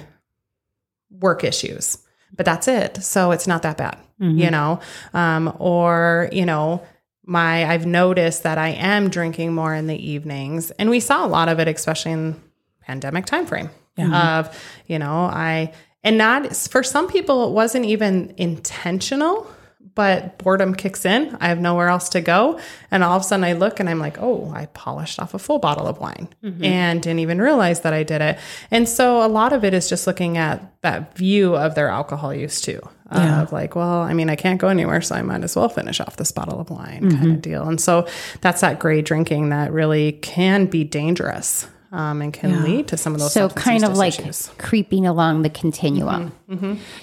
[1.10, 1.98] work issues,
[2.36, 3.02] but that's it.
[3.02, 3.96] So it's not that bad,
[4.38, 4.80] you know?
[5.12, 6.82] Um, or, you know,
[7.24, 10.70] my I've noticed that I am drinking more in the evenings.
[10.72, 12.40] And we saw a lot of it, especially in
[12.80, 13.70] pandemic timeframe
[14.14, 19.46] of, you know, I and not for some people it wasn't even intentional,
[19.94, 21.36] but boredom kicks in.
[21.40, 22.58] I have nowhere else to go.
[22.90, 25.38] And all of a sudden I look and I'm like, oh, I polished off a
[25.38, 26.64] full bottle of wine mm-hmm.
[26.64, 28.38] and didn't even realize that I did it.
[28.70, 32.34] And so a lot of it is just looking at that view of their alcohol
[32.34, 32.80] use too.
[33.10, 36.00] Of like, well, I mean, I can't go anywhere, so I might as well finish
[36.00, 37.16] off this bottle of wine mm-hmm.
[37.16, 37.68] kind of deal.
[37.68, 38.08] And so
[38.40, 43.14] that's that gray drinking that really can be dangerous um, and can lead to some
[43.14, 44.50] of those So kind use of like issues.
[44.58, 46.32] creeping along the continuum.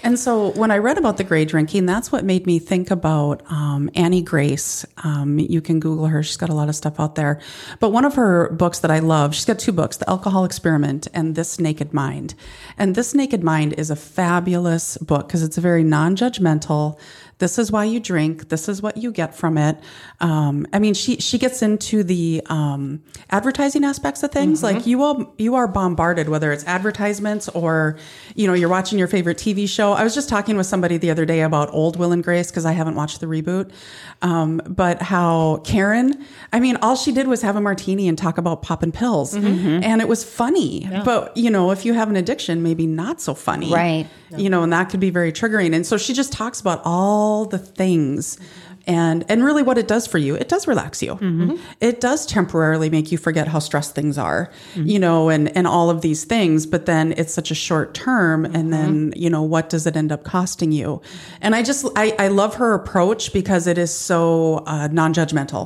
[0.03, 3.41] And so when I read about the gray drinking, that's what made me think about
[3.51, 4.85] um, Annie Grace.
[5.03, 7.39] Um, you can Google her; she's got a lot of stuff out there.
[7.79, 11.07] But one of her books that I love, she's got two books: The Alcohol Experiment
[11.13, 12.35] and This Naked Mind.
[12.77, 16.97] And This Naked Mind is a fabulous book because it's a very non-judgmental.
[17.41, 18.49] This is why you drink.
[18.49, 19.79] This is what you get from it.
[20.19, 23.01] Um, I mean, she she gets into the um,
[23.31, 24.61] advertising aspects of things.
[24.61, 27.97] Like you all, you are bombarded, whether it's advertisements or
[28.35, 29.93] you know you're watching your favorite TV show.
[29.93, 32.65] I was just talking with somebody the other day about old Will and Grace because
[32.65, 33.71] I haven't watched the reboot.
[34.21, 36.23] Um, but how Karen,
[36.53, 39.99] I mean, all she did was have a martini and talk about popping pills, and
[39.99, 40.87] it was funny.
[41.03, 44.05] But you know, if you have an addiction, maybe not so funny, Right.
[44.43, 45.75] You know, and that could be very triggering.
[45.75, 48.37] And so she just talks about all the things.
[48.87, 51.13] And and really what it does for you it does relax you.
[51.79, 55.91] It does temporarily make you forget how stressed things are you know and and all
[55.91, 59.69] of these things but then it's such a short term and then you know what
[59.69, 60.99] does it end up costing you?
[61.41, 65.63] And i just i, I love her approach because it is so uh, non-judgmental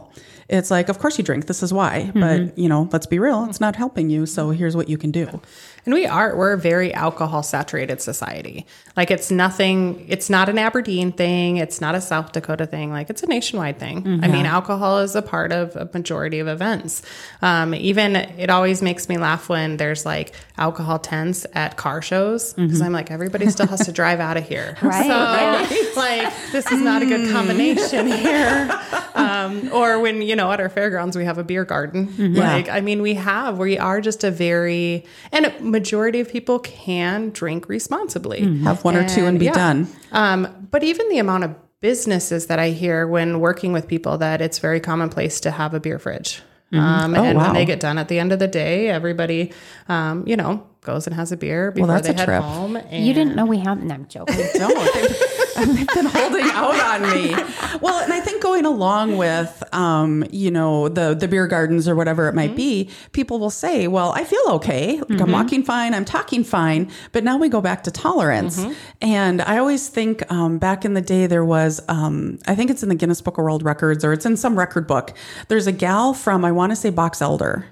[0.47, 2.59] it's like of course you drink this is why but mm-hmm.
[2.59, 4.57] you know let's be real it's not helping you so mm-hmm.
[4.57, 5.41] here's what you can do
[5.85, 8.65] And we are, we're a very alcohol saturated society.
[8.97, 11.57] Like it's nothing, it's not an Aberdeen thing.
[11.57, 12.91] It's not a South Dakota thing.
[12.91, 13.97] Like it's a nationwide thing.
[13.97, 14.45] I mean, mm-hmm.
[14.45, 17.03] alcohol is a part of a majority of events.
[17.43, 22.53] Um, even it always makes me laugh when there's like alcohol tents at car shows
[22.53, 24.77] because I'm like, everybody still has to drive out of here.
[24.81, 28.17] Right, So like, this is not a good combination mm.
[28.17, 28.81] here.
[29.15, 32.33] Um, or when, you know, at our fairgrounds, we have a beer garden.
[32.35, 36.59] Like, I mean, we have, we are just a very, and a majority of people
[36.59, 38.41] can drink responsibly.
[38.63, 39.53] have one or two and be yeah.
[39.53, 44.17] done Um, but even the amount of businesses that I hear when working with people
[44.17, 46.41] that it's very commonplace to have a beer fridge.
[46.73, 47.45] Um, Oh, and wow.
[47.45, 49.53] when they get done at the end of the day, everybody,
[49.87, 52.41] um, you know, goes and has a beer before that's they a head trip.
[52.43, 52.75] home.
[52.77, 53.83] And You didn't know we had.
[53.83, 54.35] No, I'm joking.
[54.53, 54.93] don't.
[54.93, 55.19] They've,
[55.75, 57.35] they've been holding out on me.
[57.81, 61.95] Well, and I think going along with, um, you know, the the beer gardens or
[61.95, 65.01] whatever it might be, people will say, "Well, I feel okay.
[65.09, 65.93] Like I'm walking fine.
[65.93, 68.65] I'm talking fine." But now we go back to tolerance.
[69.01, 72.81] And I always think um, back in the day there was, um, I think it's
[72.81, 75.13] in the Guinness Book of World Records or it's in some record book.
[75.49, 77.65] There's a gal from I want to say Box Elder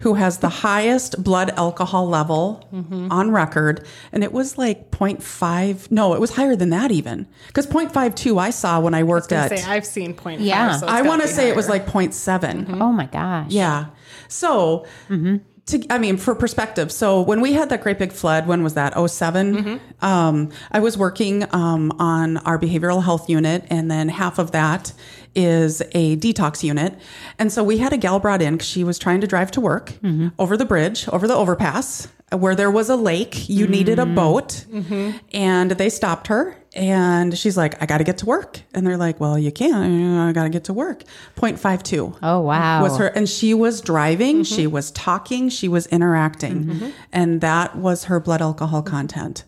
[0.00, 2.64] who has the highest blood alcohol level
[3.10, 3.84] on record.
[4.12, 5.90] And it was like 0.5.
[5.90, 7.26] No, it was higher than that even.
[7.48, 9.58] Because 0.52 I saw when I worked gonna at.
[9.58, 10.76] say I've seen point Yeah.
[10.76, 12.80] So I want to be say it was like 0.7.
[12.80, 13.50] Oh my gosh.
[13.50, 13.86] Yeah.
[14.28, 15.38] So, mm-hmm.
[15.68, 18.74] To, I mean, for perspective, so when we had that great big flood, when was
[18.74, 18.92] that?
[18.96, 24.50] 7 Um, I was working um, on our behavioral health unit, and then half of
[24.52, 24.92] that
[25.34, 26.94] is a detox unit.
[27.38, 29.60] And so we had a gal brought in because she was trying to drive to
[29.60, 29.92] work
[30.38, 33.48] over the bridge, over the overpass, where there was a lake.
[33.48, 34.14] You needed a mm-hmm.
[34.14, 35.16] boat, mm-hmm.
[35.32, 36.56] and they stopped her.
[36.74, 38.60] And she's like, I got to get to work.
[38.74, 40.20] And they're like, Well, you can't.
[40.28, 41.02] I got to get to work.
[41.36, 42.82] 0.52 Oh wow.
[42.82, 44.74] was her and she was driving she mm-hmm.
[44.74, 49.44] was talking she was interacting and that was her blood alcohol content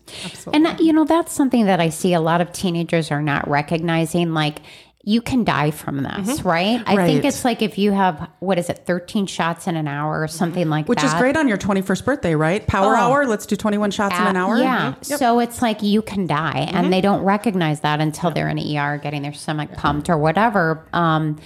[0.51, 3.47] And that- you know, that's something that I see a lot of teenagers are not
[3.47, 4.33] recognizing.
[4.33, 4.61] Like,
[5.03, 6.81] you can die from this, right?
[6.85, 10.21] I think it's like if you have what is it, thirteen shots in an hour
[10.21, 10.89] or something like that.
[10.89, 12.99] which is great on your 21st birthday right power Oh.
[12.99, 14.93] hour let's do 21 shots in an hour Yeah.
[15.01, 18.77] So it's like you can die, and they don't recognize that until they're in the
[18.77, 20.85] ER getting their stomach pumped or whatever.
[20.93, 21.37] Um,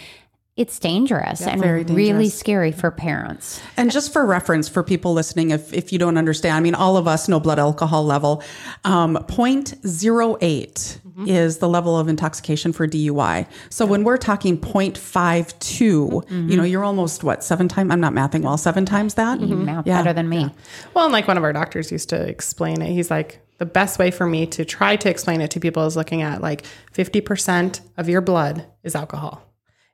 [0.58, 3.62] it's dangerous and very really scary for parents.
[3.76, 6.96] And just for reference for people listening, if, if you don't understand, I mean, all
[6.96, 8.41] of us know blood alcohol level.
[8.86, 13.48] Um, 0.08 is the level of intoxication for DUI.
[13.70, 17.91] So when we're talking 0.52, you know, you're almost what, seven times?
[17.91, 19.39] I'm not mathing well, seven times that?
[19.39, 20.02] You math Yeah.
[20.02, 20.50] better than me.
[20.94, 22.91] Well, and like one of our doctors used to explain it.
[22.91, 25.96] He's like, the best way for me to try to explain it to people is
[25.96, 29.41] looking at like 50% of your blood is alcohol.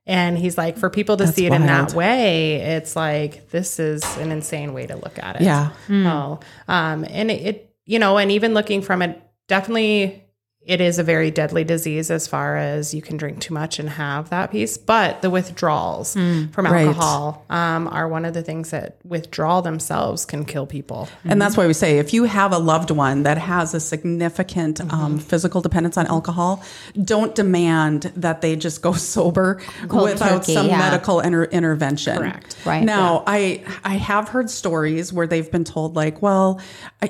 [0.08, 4.04] And he's like, for people to see it in that way, it's like, this is
[4.18, 5.44] an insane way to look at it.
[5.44, 5.74] Yeah.
[5.90, 10.24] Oh, um, and it, it, you know, and even looking from it, definitely
[10.64, 13.90] it is a very deadly disease as far as you can drink too much and
[13.90, 14.78] have that piece.
[14.78, 16.86] But the withdrawals from Right.
[16.86, 21.10] alcohol um, are one of the things that withdrawal themselves can kill people.
[21.26, 24.82] And that's why we say if you have a loved one that has a significant
[24.94, 26.64] um, physical dependence on alcohol,
[27.02, 30.78] don't demand that they just go sober Cold without turkey, some yeah.
[30.78, 32.18] medical inter- intervention.
[32.18, 32.56] Correct.
[32.66, 32.84] Right.
[32.84, 36.62] Now, I I have heard stories where they've been told like, well,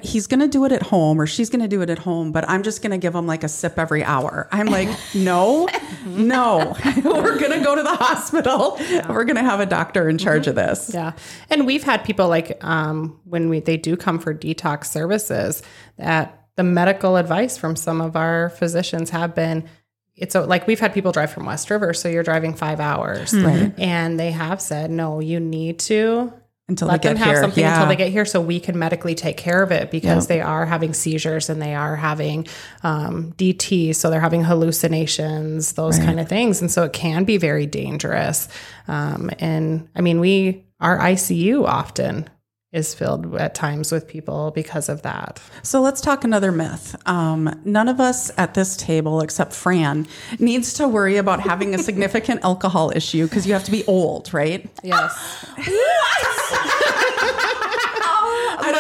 [0.02, 2.32] he's going to do it at home or she's going to do it at home,
[2.32, 4.48] but I'm just going to give him like a sip every hour.
[4.52, 5.68] I'm like, no,
[6.06, 8.78] no, we're going to go to the hospital.
[9.10, 10.92] We're going to have a doctor in charge of this.
[10.94, 11.14] Yeah.
[11.50, 15.64] And we've had people like um, when we they do come for detox services
[15.98, 19.68] that the medical advice from some of our physicians have been
[20.16, 23.34] it's a, like we've had people drive from West River, so you're driving five hours,
[23.34, 23.74] Right.
[23.80, 26.32] and they have said, no, you need to
[26.72, 27.42] Until let they them have here.
[27.42, 27.74] something yeah.
[27.76, 30.30] until they get here, so we can medically take care of it because Yep.
[30.30, 32.48] they are having seizures and they are having
[32.84, 37.38] um, DT, so they're having hallucinations, those kind of things, and so it can be
[37.38, 38.48] very dangerous.
[38.88, 42.30] Um, and I mean, we our ICU often
[42.72, 45.42] is filled at times with people because of that.
[45.62, 46.96] So let's talk another myth.
[47.06, 50.08] Um, none of us at this table, except Fran,
[50.40, 54.34] needs to worry about having a significant alcohol issue because you have to be old,
[54.34, 54.70] right?
[54.84, 55.46] Yes.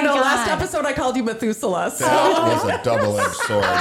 [0.01, 0.13] I know.
[0.15, 0.21] God.
[0.21, 1.91] Last episode I called you Methuselah.
[1.91, 2.05] So.
[2.05, 3.63] That was a double edged sword.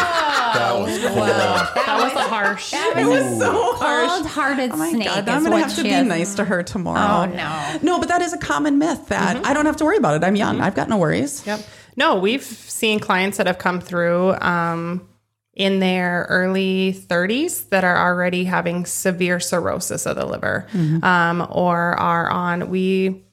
[0.51, 1.15] That was cool.
[1.25, 2.75] That was a harsh.
[2.75, 4.09] It was so harsh.
[4.11, 6.07] Cold-hearted Oh my snake God, I'm gonna have to be is.
[6.07, 7.31] nice to her tomorrow.
[7.31, 7.79] Oh, no.
[7.83, 10.25] No, but that is a common myth that I don't have to worry about it.
[10.25, 10.61] I'm young.
[10.61, 11.47] I've got no worries.
[11.47, 11.61] Yep.
[11.97, 15.09] No, we've seen clients that have come through um,
[15.55, 20.67] in their early 30s that are already having severe cirrhosis of the liver,
[21.03, 22.71] um, or are on.
[22.71, 23.25] We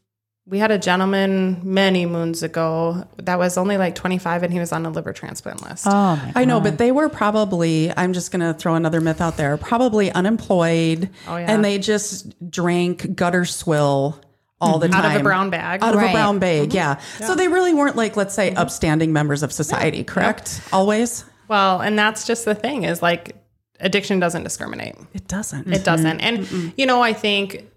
[0.49, 4.71] we had a gentleman many moons ago that was only like 25, and he was
[4.71, 5.85] on a liver transplant list.
[5.85, 9.19] Oh my I know, but they were probably, I'm just going to throw another myth
[9.19, 11.09] out there, probably unemployed.
[11.27, 11.51] Oh, yeah.
[11.51, 14.21] And they just drank gutter swill
[14.61, 15.03] all the time.
[15.03, 15.83] Out of a brown bag.
[15.83, 16.75] Out of a brown bag, mm-hmm.
[16.75, 16.97] yeah.
[17.19, 20.61] So they really weren't like, let's say, upstanding members of society, correct?
[20.71, 21.25] Always?
[21.49, 23.35] Well, and that's just the thing is like
[23.81, 24.95] addiction doesn't discriminate.
[25.13, 25.71] It doesn't.
[25.71, 26.21] It doesn't.
[26.21, 27.69] And, you know, I think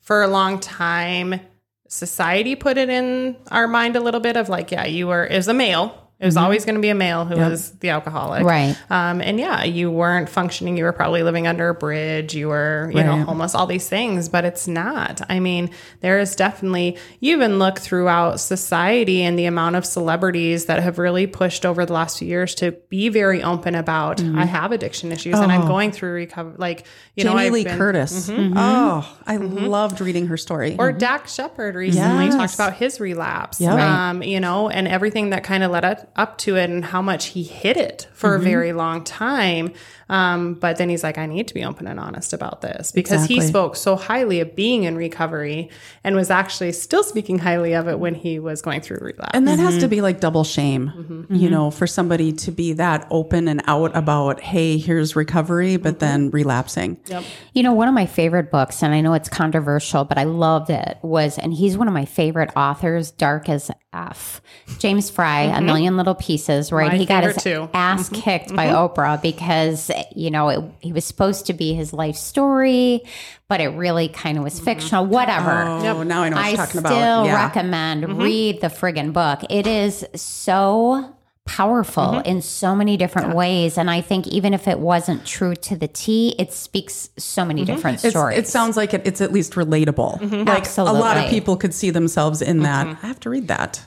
[0.00, 1.40] for a long time,
[1.88, 5.48] society put it in our mind a little bit of like, yeah, you were, as
[5.48, 6.44] a male, it was mm-hmm.
[6.44, 8.42] always going to be a male who was the alcoholic.
[8.42, 8.74] Right.
[8.88, 10.78] Um, and yeah, you weren't functioning.
[10.78, 12.34] You were probably living under a bridge.
[12.34, 15.20] You were, you know, homeless, all these things, but it's not.
[15.28, 20.64] I mean, there is definitely, you even look throughout society and the amount of celebrities
[20.66, 24.38] that have really pushed over the last few years to be very open about, mm-hmm.
[24.38, 25.68] I have addiction issues and I'm oh.
[25.68, 26.54] going through recovery.
[26.56, 28.30] Like, you know, Jamie I've Lee been- Curtis.
[28.30, 28.54] Mm-hmm.
[28.56, 30.76] Oh, I loved reading her story.
[30.78, 32.36] or Dax Shepard recently Yes.
[32.36, 33.78] talked about his relapse, Yep.
[33.78, 37.02] um, you know, and everything that kind of led up, up to it and how
[37.02, 38.46] much he hid it for Mm-hmm.
[38.46, 39.72] a very long time.
[40.08, 43.26] Um, but then he's like, I need to be open and honest about this because
[43.26, 45.70] he spoke so highly of being in recovery
[46.04, 49.30] and was actually still speaking highly of it when he was going through relapse.
[49.34, 49.64] And that Mm-hmm.
[49.64, 49.90] has to mm-hmm.
[49.90, 51.34] be like double shame, mm-hmm.
[51.34, 51.50] you mm-hmm.
[51.50, 56.30] know, for somebody to be that open and out about, hey, here's recovery, but then
[56.30, 56.98] relapsing.
[57.54, 60.70] You know, one of my favorite books, and I know it's controversial, but I loved
[60.70, 64.42] it, was, and he's one of my favorite authors, Dark as F.
[64.78, 66.92] James Frey, A Million Little Pieces, right?
[66.92, 67.68] My he got his too.
[67.72, 72.16] ass kicked by Oprah because, you know, it, he was supposed to be his life
[72.16, 73.02] story,
[73.48, 74.64] but it really kind of was mm-hmm.
[74.64, 75.62] fictional, whatever.
[75.62, 77.26] Oh, now I know what I you're talking still about.
[77.26, 77.44] Yeah.
[77.46, 78.22] recommend mm-hmm.
[78.22, 79.40] read the friggin' book.
[79.50, 81.12] It is so
[81.44, 82.28] powerful Mm-hmm.
[82.28, 85.86] in so many different ways, and I think even if it wasn't true to the
[85.86, 87.74] T, it speaks so many mm-hmm.
[87.74, 88.06] different Mm-hmm.
[88.06, 88.38] It's, stories.
[88.38, 90.46] it sounds like it, it's at least relatable.
[90.46, 92.86] Like a lot of people could see themselves in that.
[92.86, 93.82] I have to read that.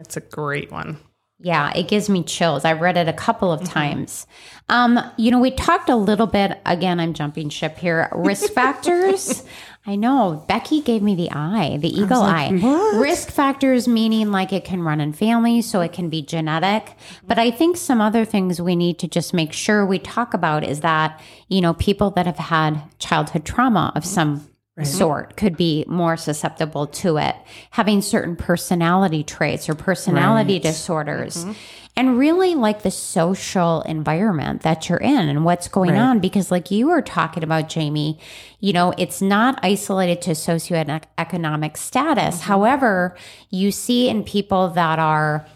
[0.00, 0.98] it's a great one.
[1.40, 2.64] Yeah, it gives me chills.
[2.64, 4.26] I've read it a couple of times.
[4.68, 8.08] Um, you know, we talked a little bit, again, I'm jumping ship here.
[8.12, 9.44] Risk factors.
[9.86, 10.44] I know.
[10.48, 12.50] Becky gave me the eye, the eagle eye.
[12.94, 16.96] Risk factors meaning like it can run in families, so it can be genetic.
[17.26, 20.64] But I think some other things we need to just make sure we talk about
[20.64, 24.46] is that, you know, people that have had childhood trauma of some
[24.84, 27.34] sort could be more susceptible to it
[27.70, 31.52] having certain personality traits or personality disorders mm-hmm.
[31.96, 36.18] and really like the social environment that you're in and what's going on.
[36.18, 38.18] Because like you were talking about Jamie
[38.60, 42.36] you know it's not isolated to socioeconomic status.
[42.36, 42.44] Mm-hmm.
[42.44, 43.16] However
[43.50, 45.46] you see in people that are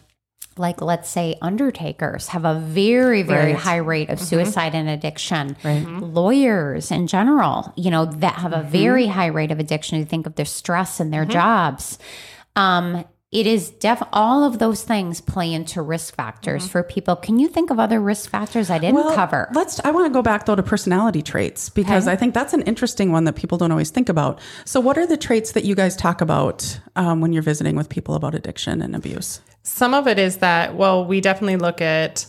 [0.58, 3.60] like let's say undertakers have a very very Right.
[3.60, 4.26] high rate of mm-hmm.
[4.26, 5.56] suicide and addiction.
[5.62, 6.00] Mm-hmm.
[6.00, 8.68] Lawyers in general you know that have a mm-hmm.
[8.68, 11.98] very high rate of addiction you think of their stress in their jobs.
[12.56, 17.16] Um it is def all of those things play into risk factors for people.
[17.16, 19.48] Can you think of other risk factors i didn't Well, cover?
[19.54, 19.80] Let's.
[19.80, 23.10] I want to go back though to personality traits because I think that's an interesting
[23.10, 24.38] one that people don't always think about.
[24.66, 27.88] So, what are the traits that you guys talk about um, when you're visiting with
[27.88, 29.40] people about addiction and abuse?
[29.62, 32.26] Some of it is that, well, we definitely look at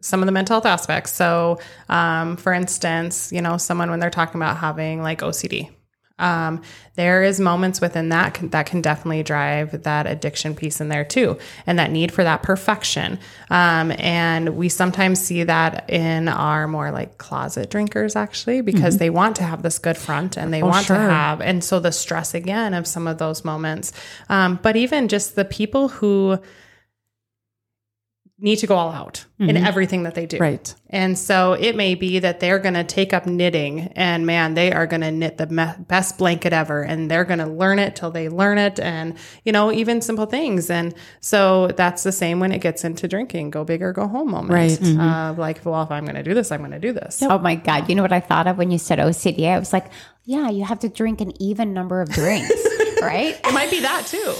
[0.00, 1.12] some of the mental health aspects.
[1.12, 5.70] So, um, for instance, you know, someone when they're talking about having like OCD,
[6.18, 6.62] um,
[6.94, 11.04] there is moments within that can, that can definitely drive that addiction piece in there
[11.04, 13.18] too, and that need for that perfection.
[13.50, 19.10] Um, and we sometimes see that in our more like closet drinkers actually, because they
[19.10, 20.96] want to have this good front and they want sure.
[20.96, 23.92] to have, and so the stress again of some of those moments.
[24.28, 26.38] Um, but even just the people who
[28.40, 30.36] need to go all out in everything that they do.
[30.38, 30.74] Right.
[30.90, 34.72] And so it may be that they're going to take up knitting and man, they
[34.72, 37.96] are going to knit the me- best blanket ever and they're going to learn it
[37.96, 40.70] till they learn it and, you know, even simple things.
[40.70, 44.30] And so that's the same when it gets into drinking, go big or go home
[44.30, 44.52] moment.
[44.52, 44.82] Right.
[44.82, 47.22] Uh, like, well, if I'm going to do this, I'm going to do this.
[47.22, 47.88] Oh my God.
[47.88, 49.48] You know what I thought of when you said OCD?
[49.48, 49.86] I was like,
[50.24, 52.50] yeah, you have to drink an even number of drinks,
[53.02, 53.38] right?
[53.44, 54.34] It might be that too.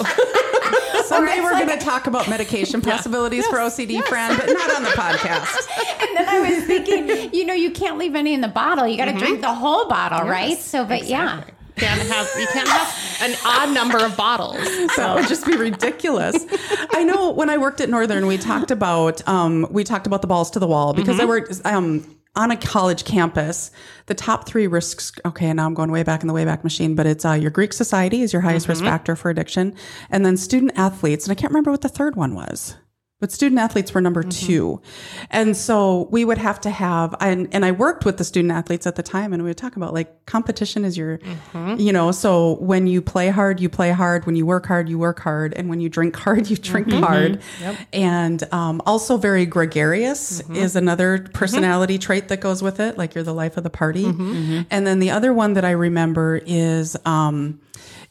[1.04, 4.90] Someday we're going to talk about medication possibilities for OCD, friend, but not on the
[4.90, 5.68] podcast.
[6.00, 8.86] and then I was thinking, you know, you can't leave any in the bottle.
[8.86, 10.58] You got to drink the whole bottle, right?
[10.58, 11.44] So, but yeah.
[11.76, 14.58] can't have you can't have an odd number of bottles.
[14.94, 14.98] So.
[15.08, 16.44] That would just be ridiculous.
[16.90, 20.26] I know when I worked at Northern, we talked about um, we talked about the
[20.28, 22.04] balls to the wall because I worked um,
[22.38, 23.70] on a college campus.
[24.06, 25.12] The top three risks.
[25.26, 27.72] Okay, now I'm going way back in the Wayback Machine, but it's uh, your Greek
[27.74, 29.74] society is your highest risk factor for addiction,
[30.08, 32.76] and then student athletes, and I can't remember what the third one was.
[33.20, 34.46] But student athletes were number mm-hmm.
[34.46, 34.80] two.
[35.30, 38.86] And so we would have to have, and, and I worked with the student athletes
[38.86, 41.80] at the time and we would talk about like competition is your, mm-hmm.
[41.80, 44.24] you know, so when you play hard, you play hard.
[44.24, 45.52] When you work hard, you work hard.
[45.54, 47.02] And when you drink hard, you drink mm-hmm.
[47.02, 47.42] hard.
[47.92, 52.96] And um, also very gregarious is another personality trait that goes with it.
[52.96, 54.04] Like you're the life of the party.
[54.70, 57.60] And then the other one that I remember is um,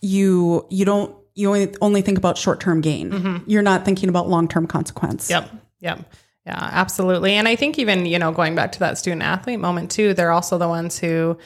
[0.01, 3.43] you, you don't, you only, only think about short-term gain.
[3.45, 5.29] You're not thinking about long-term consequence.
[5.29, 5.51] Yep.
[5.79, 6.11] Yep.
[6.45, 7.33] Yeah, absolutely.
[7.33, 10.31] And I think even, you know, going back to that student athlete moment too, they're
[10.31, 11.37] also the ones who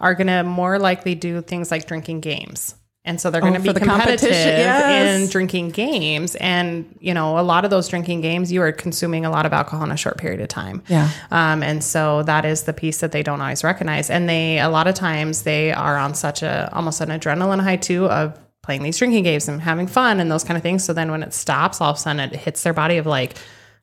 [0.00, 2.74] are going to more likely do things like drinking games.
[3.04, 5.20] And so they're going to be Oh, the competitive competition, yes.
[5.20, 6.34] in drinking games.
[6.36, 9.52] And, you know, a lot of those drinking games, you are consuming a lot of
[9.52, 10.82] alcohol in a short period of time.
[10.88, 11.08] Yeah.
[11.30, 14.10] Um, and so that is the piece that they don't always recognize.
[14.10, 17.76] And they, a lot of times, they are on such a almost an adrenaline high
[17.76, 18.36] too of
[18.66, 20.84] playing these drinking games and having fun and those kind of things.
[20.84, 23.36] So then when it stops, all of a sudden it hits their body of like,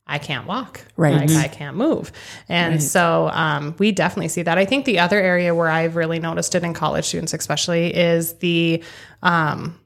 [0.05, 0.81] I can't walk.
[0.97, 1.15] Right.
[1.15, 2.11] Like I can't move.
[2.49, 4.57] And so um, we definitely see that.
[4.57, 8.34] I think the other area where I've really noticed it in college students, especially, is
[8.39, 8.84] the
[9.21, 9.79] um,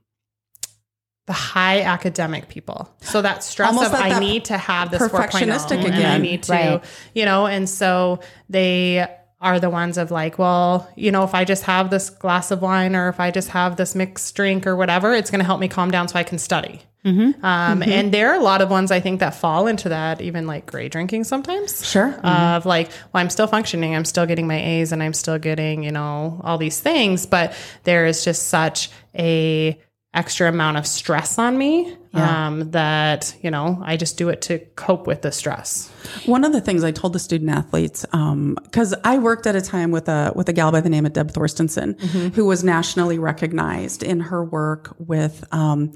[1.27, 2.89] the high academic people.
[3.01, 6.17] So that stress Almost of like I need to have this 4.0 perfectionistic and I
[6.17, 6.83] need to, Right.
[7.13, 9.05] you know, and so they
[9.39, 12.61] are the ones of like, well, you know, if I just have this glass of
[12.61, 15.59] wine or if I just have this mixed drink or whatever, it's going to help
[15.59, 16.81] me calm down so I can study.
[17.05, 17.45] Mm-hmm.
[17.45, 20.47] Um, And there are a lot of ones I think that fall into that, even
[20.47, 21.87] like gray drinking sometimes.
[21.87, 22.13] Sure.
[22.23, 25.83] Of like, well, I'm still functioning, I'm still getting my A's, and I'm still getting,
[25.83, 29.79] you know, all these things, but there is just such a
[30.13, 34.59] extra amount of stress on me um, that you know I just do it to
[34.75, 35.89] cope with the stress.
[36.25, 39.91] One of the things I told the student athletes, because I worked at a time
[39.91, 41.99] with a with a gal by the name of Deb Thorstensen,
[42.33, 45.43] who was nationally recognized in her work with.
[45.53, 45.93] Um,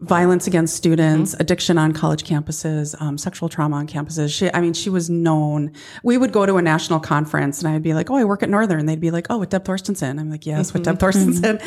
[0.00, 4.36] Violence against students, addiction on college campuses, um, sexual trauma on campuses.
[4.36, 5.72] She, I mean, she was known.
[6.02, 8.50] We would go to a national conference, and I'd be like, "Oh, I work at
[8.50, 11.62] Northern." They'd be like, "Oh, with Deb Thorstensen." I'm like, "Yes, with Deb Thorstensen."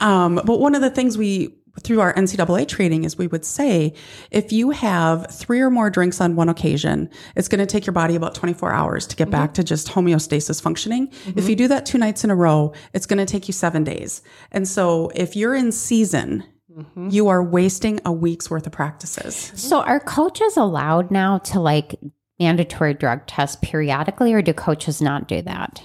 [0.00, 3.94] Um, but one of the things we through our NCAA training is we would say
[4.30, 7.92] if you have three or more drinks on one occasion, it's going to take your
[7.92, 9.32] body about 24 hours to get mm-hmm.
[9.32, 11.08] back to just homeostasis functioning.
[11.08, 11.38] Mm-hmm.
[11.38, 13.84] If you do that two nights in a row, it's going to take you seven
[13.84, 14.22] days.
[14.50, 17.08] And so if you're in season, mm-hmm.
[17.10, 19.52] you are wasting a week's worth of practices.
[19.54, 21.98] So are coaches allowed now to like
[22.38, 25.82] mandatory drug test periodically, or do coaches not do that?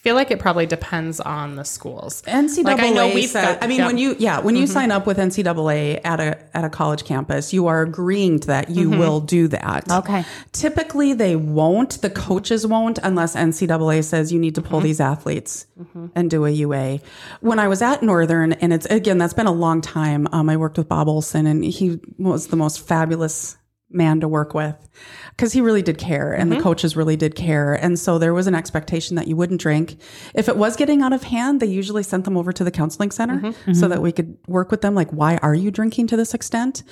[0.00, 2.22] I feel like it probably depends on the schools.
[2.22, 2.64] NCAA.
[2.64, 3.86] Like, I know we've said- got- I mean, yep.
[3.86, 4.72] when you yeah, when you mm-hmm.
[4.72, 8.70] sign up with NCAA at a at a college campus, you are agreeing to that
[8.70, 8.98] you mm-hmm.
[8.98, 9.90] will do that.
[9.92, 10.24] Okay.
[10.52, 12.00] Typically, they won't.
[12.00, 14.86] The coaches won't unless NCAA says you need to pull mm-hmm.
[14.86, 15.66] these athletes
[16.14, 17.00] and do a UA.
[17.40, 20.26] When I was at Northern, and it's again that's been a long time.
[20.32, 23.58] Um, I worked with Bob Olson, and he was the most fabulous
[23.90, 24.88] man to work with
[25.30, 26.62] because he really did care and the mm-hmm.
[26.62, 29.96] coaches really did care and so there was an expectation that you wouldn't drink
[30.34, 33.10] if it was getting out of hand they usually sent them over to the counseling
[33.10, 33.72] center mm-hmm.
[33.72, 33.90] so mm-hmm.
[33.90, 36.82] that we could work with them like why are you drinking to this extent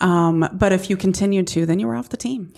[0.00, 2.52] um, but if you continued to then you were off the team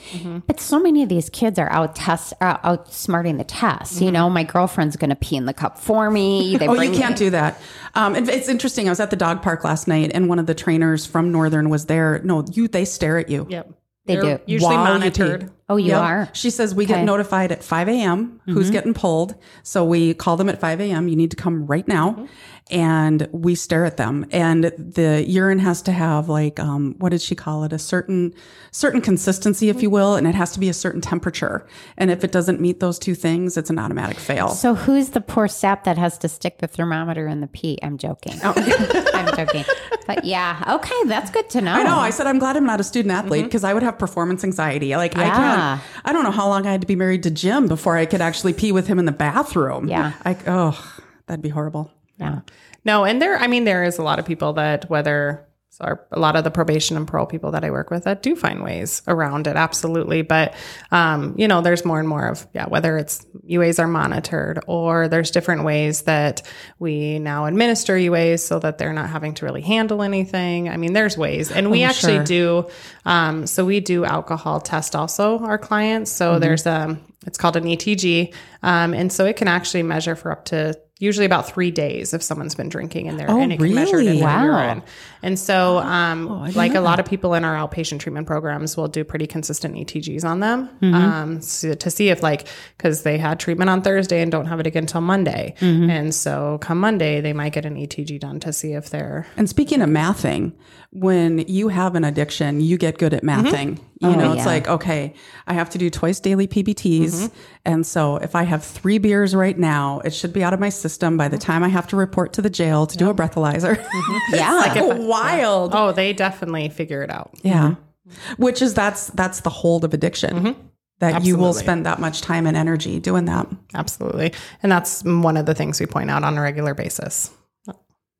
[0.46, 4.00] But so many of these kids are out test, are outsmarting the test.
[4.00, 6.56] You know, my girlfriend's going to pee in the cup for me.
[6.56, 7.60] They Oh, bring you can't do that.
[7.94, 8.88] Um, it's interesting.
[8.88, 11.70] I was at the dog park last night, and one of the trainers from Northern
[11.70, 12.20] was there.
[12.24, 12.68] No, you.
[12.68, 13.46] They stare at you.
[13.48, 13.70] Yep.
[14.08, 14.42] They They're do.
[14.46, 15.40] Usually while you monitored.
[15.42, 15.46] pee.
[15.68, 16.02] Oh, you Yep.
[16.02, 16.28] are.
[16.32, 16.94] She says we Okay.
[16.94, 18.40] get notified at 5 a.m.
[18.46, 18.72] who's mm-hmm.
[18.72, 19.34] getting pulled.
[19.62, 21.08] So we call them at 5 a.m.
[21.08, 22.12] You need to come right now.
[22.12, 22.24] Mm-hmm.
[22.70, 24.26] And we stare at them.
[24.30, 27.72] And the urine has to have like, um, what did she call it?
[27.72, 28.34] A certain,
[28.70, 30.16] certain consistency, if you will.
[30.16, 31.66] And it has to be a certain temperature.
[31.96, 34.48] And if it doesn't meet those two things, it's an automatic fail.
[34.48, 37.78] So who's the poor sap that has to stick the thermometer in the pee?
[37.82, 38.38] I'm joking.
[38.44, 39.64] I'm joking.
[40.06, 41.72] But yeah, okay, that's good to know.
[41.72, 41.98] I know.
[41.98, 44.96] I said I'm glad I'm not a student athlete because I would have performance anxiety.
[44.96, 45.82] Like I can't.
[46.04, 48.22] I don't know how long I had to be married to Jim before I could
[48.22, 49.86] actually pee with him in the bathroom.
[49.86, 50.14] Yeah.
[50.24, 51.92] I oh, that'd be horrible.
[52.18, 52.40] Yeah.
[52.84, 56.18] No, and there, I mean, there is a lot of people that whether so a
[56.18, 59.00] lot of the probation and parole people that I work with that do find ways
[59.06, 60.22] around it, absolutely.
[60.22, 60.54] But
[60.90, 65.06] um, you know, there's more and more of yeah, whether it's UAs are monitored or
[65.06, 66.42] there's different ways that
[66.80, 70.68] we now administer UAs so that they're not having to really handle anything.
[70.68, 72.24] I mean, there's ways, and we Oh, actually sure.
[72.24, 72.68] do.
[73.04, 76.10] Um, so we do alcohol test also our clients.
[76.10, 76.40] So Mm-hmm.
[76.40, 80.46] there's a it's called an ETG, um, and so it can actually measure for up
[80.46, 83.74] to usually about three days if someone's been drinking in there, Oh, and it can
[83.74, 84.22] measure it in really?
[84.22, 84.44] Wow.
[84.44, 84.82] urine.
[85.22, 88.88] And so, um, Oh, like a lot of people in our outpatient treatment programs will
[88.88, 90.94] do pretty consistent ETGs on them Mm-hmm.
[90.94, 94.58] um, so, to see if, like, because they had treatment on Thursday and don't have
[94.60, 95.54] it again until Monday.
[95.60, 95.88] Mm-hmm.
[95.90, 99.48] And so, come Monday, they might get an ETG done to see if they're And
[99.48, 100.52] speaking of mathing,
[100.90, 103.78] when you have an addiction, you get good at mathing.
[104.00, 105.12] You know, it's like, okay,
[105.46, 107.30] I have to do twice daily PBTs.
[107.64, 110.68] And so if I have three beers right now, it should be out of my
[110.70, 111.44] system by the mm-hmm.
[111.44, 113.76] time I have to report to the jail to do a breathalyzer.
[113.76, 114.34] Mm-hmm.
[114.34, 114.94] Yeah.
[114.94, 115.74] Wild.
[115.74, 117.30] oh, they definitely figure it out.
[117.42, 117.74] Yeah.
[118.08, 118.42] Mm-hmm.
[118.42, 120.56] Which is that's that's the hold of addiction.
[121.00, 123.46] That you will spend that much time and energy doing that.
[123.74, 124.32] Absolutely.
[124.62, 127.30] And that's one of the things we point out on a regular basis.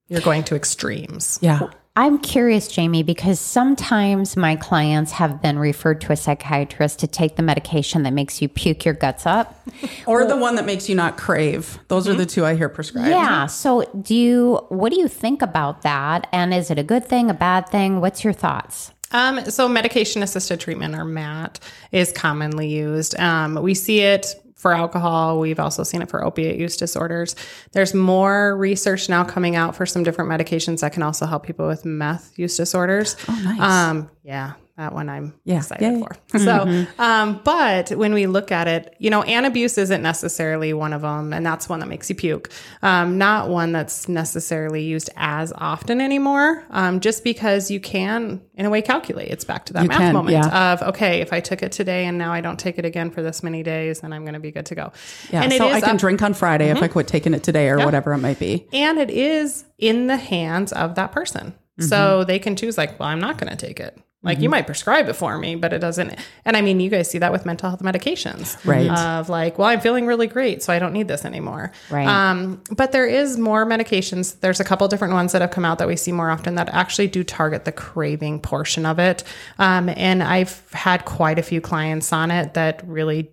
[0.09, 1.39] You're going to extremes.
[1.43, 1.69] Yeah.
[1.99, 7.35] I'm curious, Jamie, because sometimes my clients have been referred to a psychiatrist to take
[7.35, 9.57] the medication that makes you puke your guts up.
[10.07, 11.79] Or the one that makes you not crave.
[11.89, 13.09] Those are the two I hear prescribed.
[13.09, 13.47] Yeah.
[13.47, 16.29] So, do you, what do you think about that?
[16.33, 18.01] And is it a good thing, a bad thing?
[18.01, 18.93] What's your thoughts?
[19.11, 21.59] Um, so medication assisted treatment or MAT
[21.91, 23.19] is commonly used.
[23.19, 25.41] Um, we see it for alcohol.
[25.41, 27.35] We've also seen it for opiate use disorders.
[27.73, 31.67] There's more research now coming out for some different medications that can also help people
[31.67, 33.17] with meth use disorders.
[33.29, 33.61] Oh, nice.
[33.61, 35.57] Um, yeah, that one I'm Yeah.
[35.57, 36.05] excited Yeah, yeah.
[36.07, 36.39] for.
[36.39, 41.03] So, um, but when we look at it, you know, Antabuse isn't necessarily one of
[41.03, 42.49] them, and that's one that makes you puke.
[42.81, 48.67] Um, not one that's necessarily used as often anymore, um, just because you can, in
[48.67, 49.29] a way, calculate.
[49.31, 50.73] It's back to that You math can, moment yeah.
[50.73, 53.21] of okay, if I took it today and now I don't take it again for
[53.21, 54.93] this many days, then I'm going to be good to go.
[55.33, 55.43] Yeah.
[55.43, 57.79] and so I can up- drink on Friday if I quit taking it today or
[57.79, 58.69] whatever it might be.
[58.73, 61.49] and it is in the hands of that person.
[61.81, 61.89] Mm-hmm.
[61.89, 63.97] So they can choose, like, well, I'm not going to take it.
[64.21, 66.13] Like, you might prescribe it for me, but it doesn't.
[66.45, 68.91] And I mean, you guys see that with mental health medications, Right.
[68.91, 71.71] Of like, well, I'm feeling really great, so I don't need this anymore.
[71.89, 72.07] Right.
[72.07, 74.41] Um, but there is more medications.
[74.41, 76.69] There's a couple different ones that have come out that we see more often that
[76.71, 79.23] actually do target the craving portion of it.
[79.61, 83.31] Um, and I've had quite a few clients on it that really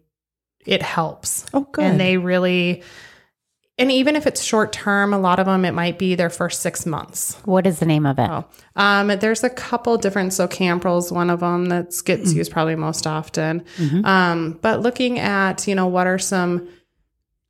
[0.67, 1.45] it helps.
[1.53, 1.83] Oh, good.
[1.83, 2.83] And they really,
[3.77, 6.61] and even if it's short term, a lot of them, it might be their first
[6.61, 7.35] six months.
[7.45, 8.29] What is the name of it?
[8.29, 8.45] Oh,
[8.75, 10.33] um, there's a couple different.
[10.33, 12.35] So Campral's one of them that gets Mm.
[12.35, 13.63] used probably most often.
[13.77, 14.05] Mm-hmm.
[14.05, 16.67] Um, but looking at, you know, what are some,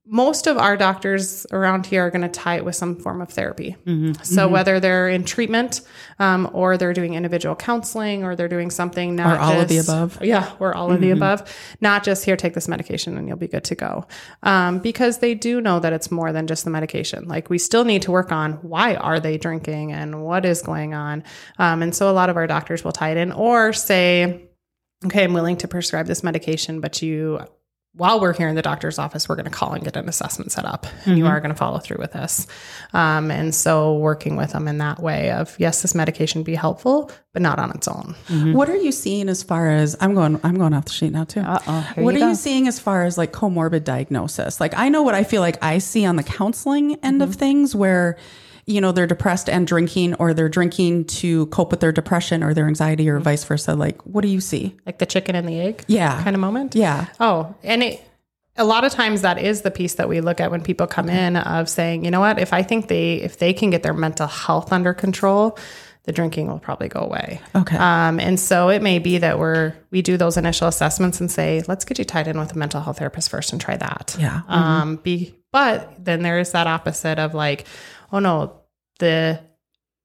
[0.08, 3.30] most of our doctors around here are going to tie it with some form of
[3.30, 3.76] therapy.
[3.88, 4.22] Mm-hmm.
[4.24, 5.82] So whether they're in treatment,
[6.20, 9.80] um, or they're doing individual counseling, or they're doing something not Or all of the
[9.80, 10.24] above.
[10.24, 11.52] yeah, or all of the above.
[11.82, 14.06] Not just here, take this medication and you'll be good to go.
[14.44, 17.28] Um, because they do know that it's more than just the medication.
[17.28, 20.94] Like we still need to work on why are they drinking and what is going
[20.94, 21.24] on.
[21.58, 24.50] Um, and so a lot of our doctors will tie it in or say,
[25.06, 27.40] okay, I'm willing to prescribe this medication, but you
[27.98, 30.52] while we're here in the doctor's office, we're going to call and get an assessment
[30.52, 31.34] set up, and you mm-hmm.
[31.34, 32.46] are going to follow through with this.
[32.94, 37.10] Um, and so, working with them in that way of yes, this medication be helpful,
[37.32, 38.16] but not on its own.
[38.28, 38.54] Mm-hmm.
[38.54, 40.40] What are you seeing as far as I'm going?
[40.44, 41.40] I'm going off the sheet now too.
[41.40, 42.30] Uh-oh, What you are go.
[42.30, 44.60] you seeing as far as like comorbid diagnosis?
[44.60, 47.40] Like I know what I feel like I see on the counseling end of mm-hmm.
[47.40, 48.18] things where
[48.68, 52.54] you know they're depressed and drinking or they're drinking to cope with their depression or
[52.54, 53.76] their anxiety or vice versa.
[53.76, 54.76] Like what do you see?
[54.86, 56.22] Like the chicken and the egg, Yeah.
[56.24, 56.76] kind of moment.
[56.76, 57.08] Yeah.
[57.20, 58.02] Oh, and it
[58.58, 61.10] a lot of times that is the piece that we look at when people come
[61.10, 63.94] in of saying, you know what, if I think they if they can get their
[63.94, 65.58] mental health under control,
[66.06, 67.42] the drinking will probably go away.
[67.56, 67.76] Okay.
[67.78, 71.64] Um, and so it may be that we're we do those initial assessments and say,
[71.68, 74.16] let's get you tied in with a mental health therapist first and try that.
[74.20, 74.42] Yeah.
[74.48, 77.66] Um, be but then there is that opposite of like,
[78.16, 78.62] oh no,
[79.00, 79.42] the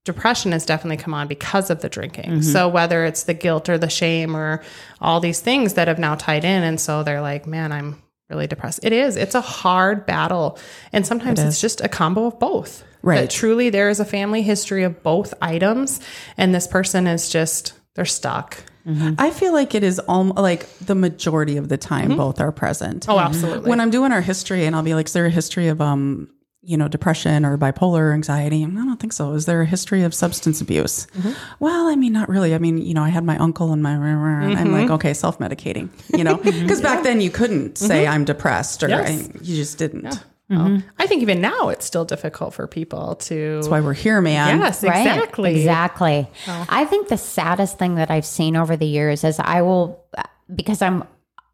[0.04, 2.24] depression has definitely come on because of the drinking.
[2.24, 2.40] Mm-hmm.
[2.42, 4.62] So whether it's the guilt or the shame or
[5.00, 8.48] all these things that have now tied in, and so they're like, man, I'm really
[8.48, 8.80] depressed.
[8.82, 9.16] It is.
[9.16, 10.58] It's a hard battle,
[10.92, 12.84] and sometimes it's just a combo of both.
[13.02, 13.22] Right.
[13.22, 16.00] That truly, there is a family history of both items,
[16.36, 18.64] and this person is just they're stuck.
[18.86, 19.14] Mm-hmm.
[19.18, 22.16] I feel like it is all like the majority of the time mm-hmm.
[22.16, 23.06] both are present.
[23.08, 23.68] Oh, absolutely.
[23.70, 26.28] When I'm doing our history and I'll be like, is there a history of um
[26.62, 28.64] you know, depression or bipolar anxiety?
[28.64, 29.32] I don't think so.
[29.32, 31.06] Is there a history of substance abuse?
[31.16, 31.32] Mm-hmm.
[31.58, 32.54] Well, I mean, not really.
[32.54, 34.92] I mean, you know, I had my uncle and my, I'm like, mm-hmm.
[34.92, 36.60] okay, self medicating, you know, mm-hmm.
[36.62, 39.28] because back then you couldn't say I'm depressed or Yes.
[39.28, 40.02] I, you just didn't.
[40.50, 40.82] Well, oh.
[40.98, 43.54] I think even now it's still difficult for people to.
[43.54, 44.58] That's why we're here, man.
[44.58, 44.98] yes, Right.
[44.98, 45.56] exactly.
[45.56, 46.28] Exactly.
[46.48, 46.66] Oh.
[46.68, 50.04] I think the saddest thing that I've seen over the years is I will,
[50.52, 51.04] because I'm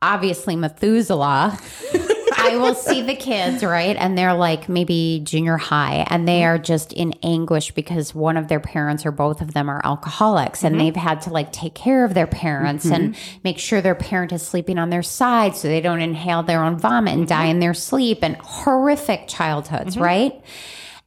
[0.00, 1.59] obviously Methuselah.
[2.53, 3.97] I will see the kids, right?
[3.97, 6.55] And they're like maybe junior high and they mm-hmm.
[6.55, 10.64] are just in anguish because one of their parents or both of them are alcoholics
[10.64, 10.84] and mm-hmm.
[10.84, 13.38] they've had to like take care of their parents and mm-hmm.
[13.44, 16.78] make sure their parent is sleeping on their side so they don't inhale their own
[16.78, 20.40] vomit and die in their sleep and horrific childhoods, right?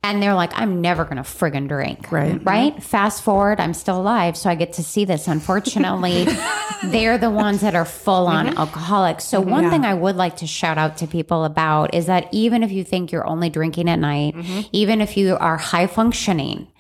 [0.02, 2.10] And they're like, I'm never going to friggin' drink.
[2.12, 2.44] Right.
[2.44, 2.82] Right.
[2.82, 4.38] Fast forward, I'm still alive.
[4.38, 5.28] So I get to see this.
[5.28, 6.26] Unfortunately,
[6.86, 8.58] they're the ones that are full on mm-hmm.
[8.58, 9.26] alcoholics.
[9.26, 9.50] So, mm-hmm.
[9.50, 12.72] one thing I would like to shout out to people about is that even if
[12.72, 14.62] you think you're only drinking at night, mm-hmm.
[14.72, 16.72] even if you are high functioning,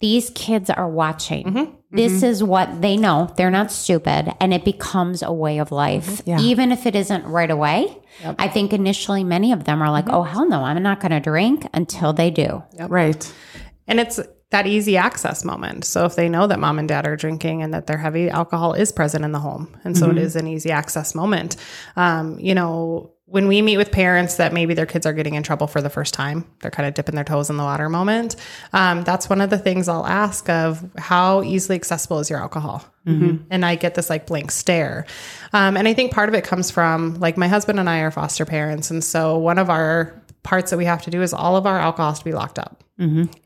[0.00, 1.76] these kids are watching.
[1.96, 2.26] This mm-hmm.
[2.26, 3.32] is what they know.
[3.36, 4.32] They're not stupid.
[4.40, 6.30] And it becomes a way of life, mm-hmm.
[6.30, 6.40] Yeah.
[6.40, 7.98] even if it isn't right away.
[8.38, 10.14] I think initially many of them are like, mm-hmm.
[10.14, 12.62] oh, hell no, I'm not going to drink until they do.
[12.78, 13.34] Right.
[13.86, 14.20] And it's
[14.50, 15.84] that easy access moment.
[15.84, 18.74] So if they know that mom and dad are drinking and that their heavy alcohol
[18.74, 21.56] is present in the home, and so it is an easy access moment.
[21.96, 25.42] Um, you know, when we meet with parents that maybe their kids are getting in
[25.42, 28.36] trouble for the first time, they're kind of dipping their toes in the water moment.
[28.72, 32.84] Um, that's one of the things I'll ask of how easily accessible is your alcohol?
[33.50, 35.06] And I get this like blank stare.
[35.52, 38.12] Um, and I think part of it comes from like my husband and I are
[38.12, 38.90] foster parents.
[38.92, 41.78] And so one of our parts that we have to do is all of our
[41.78, 42.84] alcohol has to be locked up.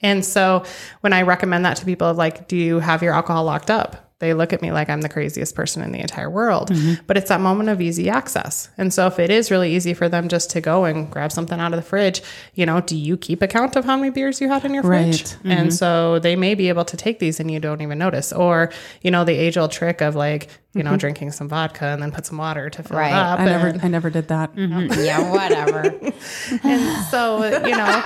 [0.03, 0.65] And so
[1.01, 4.10] when I recommend that to people, of like, do you have your alcohol locked up?
[4.21, 6.71] They look at me like I'm the craziest person in the entire world.
[6.71, 7.03] Mm-hmm.
[7.07, 8.69] But it's that moment of easy access.
[8.79, 11.59] And so if it is really easy for them just to go and grab something
[11.59, 12.23] out of the fridge,
[12.55, 15.23] you know, do you keep account of how many beers you had in your fridge?
[15.23, 15.37] Right.
[15.39, 15.51] Mm-hmm.
[15.51, 18.33] And so they may be able to take these and you don't even notice.
[18.33, 18.71] Or,
[19.03, 20.99] you know, the age old trick of like, you know, mm-hmm.
[20.99, 23.09] drinking some vodka and then put some water to fill Right.
[23.09, 23.41] it up.
[23.41, 24.55] I never, I never did that.
[24.55, 25.05] Mm-hmm.
[25.05, 25.81] yeah, whatever.
[26.63, 28.03] and so you know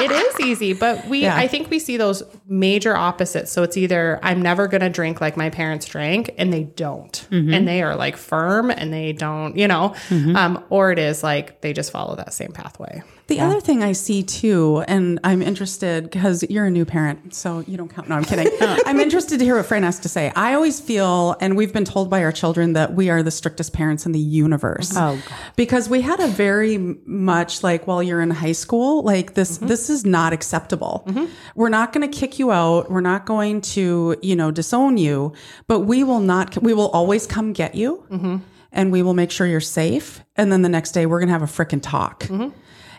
[0.00, 1.36] it is easy but we Yeah.
[1.36, 5.20] i think we see those major opposites so it's either i'm never going to drink
[5.20, 7.52] like my parents drank and they don't mm-hmm.
[7.52, 9.94] and they are like firm and they don't you know
[10.34, 13.92] um, or it is like they just follow that same pathway The other thing I
[13.92, 18.08] see too, and I'm interested because you're a new parent, so you don't count.
[18.08, 18.48] No, I'm kidding.
[18.60, 20.30] I'm interested to hear what Fran has to say.
[20.36, 23.72] I always feel, and we've been told by our children that we are the strictest
[23.72, 24.92] parents in the universe.
[24.94, 25.20] Oh,
[25.56, 29.56] because we had a very much like while you're in high school, like this.
[29.56, 29.68] Mm-hmm.
[29.68, 31.04] This is not acceptable.
[31.06, 31.24] Mm-hmm.
[31.54, 32.90] We're not going to kick you out.
[32.90, 35.32] We're not going to, you know, disown you,
[35.66, 36.62] but we will not.
[36.62, 38.36] We will always come get you, mm-hmm.
[38.70, 40.22] and we will make sure you're safe.
[40.36, 42.24] And then the next day, we're going to have a frickin' talk.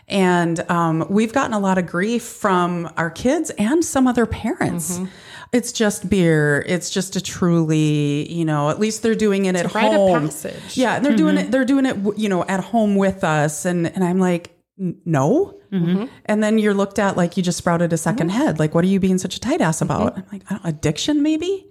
[0.08, 4.98] And um, we've gotten a lot of grief from our kids and some other parents.
[4.98, 5.06] Mm-hmm.
[5.52, 6.64] It's just beer.
[6.66, 10.26] It's just a truly, you know, at least they're doing it at rite of home.
[10.26, 10.76] passage.
[10.76, 11.46] Yeah, and they're doing mm-hmm.
[11.46, 11.50] it.
[11.50, 13.64] They're doing it, you know, at home with us.
[13.64, 15.58] And and I'm like, "N- no.
[15.72, 16.06] Mm-hmm.
[16.26, 18.58] And then you're looked at like you just sprouted a 2nd head.
[18.58, 20.16] Like, what are you being such a tight ass about?
[20.16, 21.66] I'm like, I don't, addiction, maybe.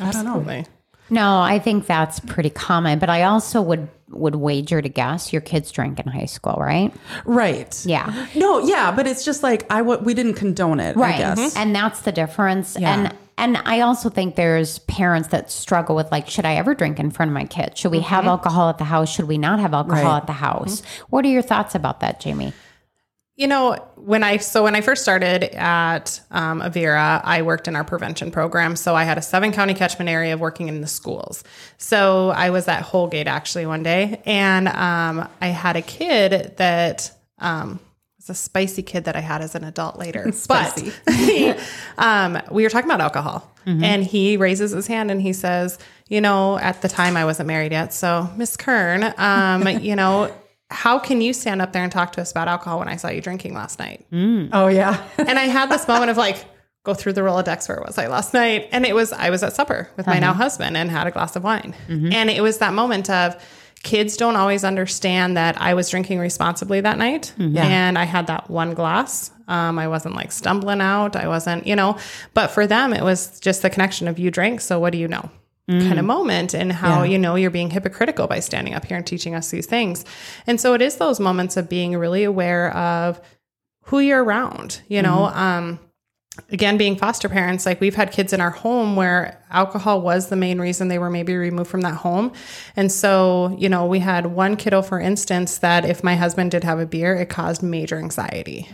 [0.00, 0.64] I don't know.
[1.10, 2.98] No, I think that's pretty common.
[2.98, 6.92] But I also would would wager to guess your kids drank in high school, right?
[7.24, 7.84] Right.
[7.84, 8.26] Yeah.
[8.34, 10.96] No, yeah, but it's just like I w- we didn't condone it.
[10.96, 11.18] I Right.
[11.18, 11.38] guess.
[11.38, 11.58] Mm-hmm.
[11.58, 12.76] And that's the difference.
[12.78, 12.94] Yeah.
[12.94, 17.00] And and I also think there's parents that struggle with like, should I ever drink
[17.00, 17.80] in front of my kids?
[17.80, 18.28] Should we have mm-hmm.
[18.28, 19.10] alcohol at the house?
[19.12, 20.16] Should we not have alcohol Right.
[20.18, 20.82] at the house?
[21.10, 22.52] What are your thoughts about that, Jamie?
[23.36, 27.74] You know, when I so when I first started at um, Avera, I worked in
[27.74, 28.76] our prevention program.
[28.76, 31.42] So I had a seven county catchment area of working in the schools.
[31.76, 37.10] So I was at Holgate actually one day, and um, I had a kid that
[37.38, 37.80] um,
[38.28, 40.32] was a spicy kid that I had as an adult later.
[40.48, 40.78] but
[41.10, 41.54] he,
[41.98, 45.78] um, we were talking about alcohol, and he raises his hand and he says,
[46.08, 50.32] "You know, at the time I wasn't married yet, so Miss Kern, um, you know."
[50.70, 53.08] How can you stand up there and talk to us about alcohol when I saw
[53.08, 54.06] you drinking last night?
[54.10, 54.50] Mm.
[54.52, 55.02] Oh yeah.
[55.18, 56.44] And I had this moment of like,
[56.84, 57.68] go through the Rolodex.
[57.68, 58.68] Where was I last night?
[58.70, 60.20] And it was, I was at supper with my uh-huh.
[60.20, 61.74] now husband and had a glass of wine.
[61.88, 62.12] Mm-hmm.
[62.12, 63.42] And it was that moment of
[63.82, 67.32] kids don't always understand that I was drinking responsibly that night.
[67.38, 67.56] Mm-hmm.
[67.56, 69.30] And I had that one glass.
[69.48, 71.16] Um, I wasn't like stumbling out.
[71.16, 71.98] I wasn't, you know,
[72.32, 74.60] but for them, it was just the connection of you drank.
[74.60, 75.30] So what do you know?
[75.66, 79.06] Kind of moment and how you know you're being hypocritical by standing up here and
[79.06, 80.04] teaching us these things.
[80.46, 83.20] And so it is those moments of being really aware of
[83.84, 85.26] who you're around, you know.
[85.26, 85.80] Um
[86.50, 90.36] again, being foster parents, like we've had kids in our home where alcohol was the
[90.36, 92.32] main reason they were maybe removed from that home.
[92.74, 96.64] And so, you know, we had one kiddo, for instance, that if my husband did
[96.64, 98.68] have a beer, it caused major anxiety.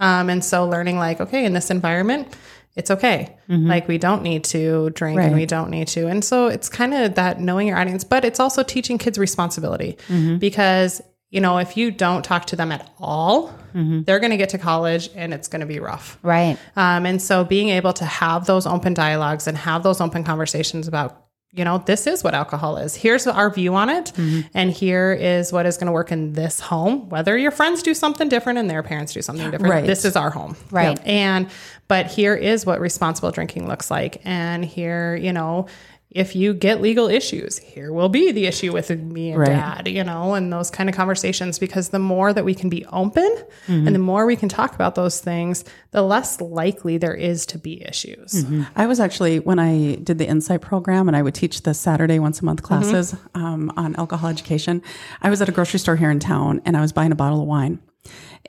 [0.00, 2.34] Um, and so learning like, okay, in this environment,
[2.74, 3.36] it's okay.
[3.48, 3.66] Mm-hmm.
[3.66, 6.06] Like we don't need to drink and we don't need to.
[6.06, 9.98] And so it's kind of that knowing your audience, but it's also teaching kids responsibility
[10.08, 10.38] mm-hmm.
[10.38, 14.02] because, you know, if you don't talk to them at all, mm-hmm.
[14.04, 16.18] they're going to get to college and it's going to be rough.
[16.22, 16.58] Right.
[16.76, 20.88] Um, and so being able to have those open dialogues and have those open conversations
[20.88, 21.18] about,
[21.54, 22.94] you know, this is what alcohol is.
[22.94, 24.16] Here's our view on it.
[24.54, 27.10] And here is what is going to work in this home.
[27.10, 29.86] Whether your friends do something different and their parents do something different, Right.
[29.86, 30.56] this is our home.
[30.70, 30.98] Right.
[31.06, 31.48] And,
[31.92, 34.22] but here is what responsible drinking looks like.
[34.24, 35.66] And here, you know,
[36.08, 39.48] if you get legal issues, here will be the issue with me and Right.
[39.50, 41.58] dad, you know, and those kind of conversations.
[41.58, 43.30] Because the more that we can be open
[43.68, 47.58] and the more we can talk about those things, the less likely there is to
[47.58, 48.42] be issues.
[48.74, 52.18] I was actually when I did the Insight program, and I would teach the Saturday
[52.18, 54.80] once a month classes um, on alcohol education.
[55.20, 57.42] I was at a grocery store here in town, and I was buying a bottle
[57.42, 57.80] of wine.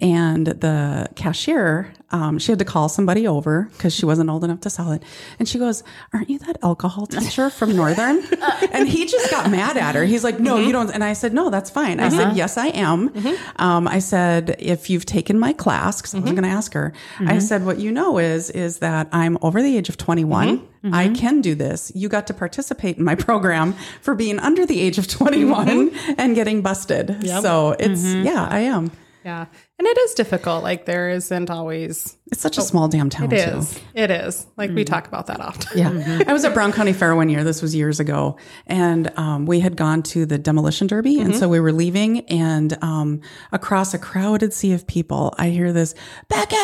[0.01, 4.59] And the cashier, um, she had to call somebody over because she wasn't old enough
[4.61, 5.03] to sell it.
[5.37, 5.83] And she goes,
[6.13, 8.23] "Aren't you that alcohol teacher from Northern?"
[8.71, 10.03] and he just got mad at her.
[10.03, 10.71] He's like, "No, you mm-hmm.
[10.71, 12.33] don't." And I said, "No, that's fine." I said, uh-huh.
[12.35, 13.61] "Yes, I am." Mm-hmm.
[13.61, 16.35] Um, I said, "If you've taken my class, because I was mm-hmm.
[16.41, 19.77] going to ask her, I said, what you know is is that I'm over the
[19.77, 21.93] age of 21." I can do this.
[21.95, 26.35] You got to participate in my program for being under the age of 21 and
[26.35, 27.25] getting busted.
[27.25, 28.91] So it's, yeah, I am.
[29.23, 29.45] Yeah.
[29.83, 30.63] And it is difficult.
[30.63, 33.73] Like there isn't always, It's such a small damn town, It is.
[33.73, 33.81] Too.
[33.93, 34.47] It is.
[34.55, 35.77] Like we talk about that often.
[35.77, 36.23] Yeah.
[36.25, 37.43] I was at Brown County Fair one year.
[37.43, 38.37] This was years ago.
[38.65, 41.19] And um, we had gone to the demolition derby.
[41.19, 42.21] And so we were leaving.
[42.29, 43.19] And um,
[43.51, 45.95] across a crowded sea of people, I hear this,
[46.29, 46.55] Becky!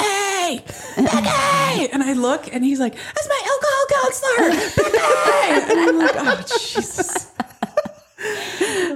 [0.95, 1.91] Becky!
[1.91, 4.91] and I look and he's like, That's my alcohol counselor!
[4.93, 5.71] Becky!
[5.73, 7.33] And I'm like, Oh, Jesus.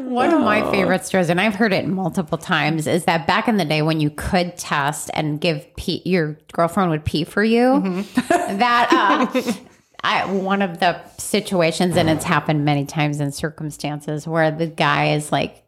[0.05, 3.57] One of my favorite stories, and I've heard it multiple times, is that back in
[3.57, 8.03] the day when you could test and give pee, your girlfriend would pee for you.
[8.27, 9.53] That uh,
[10.03, 15.13] I, one of the situations, and it's happened many times in circumstances where the guy
[15.13, 15.63] is like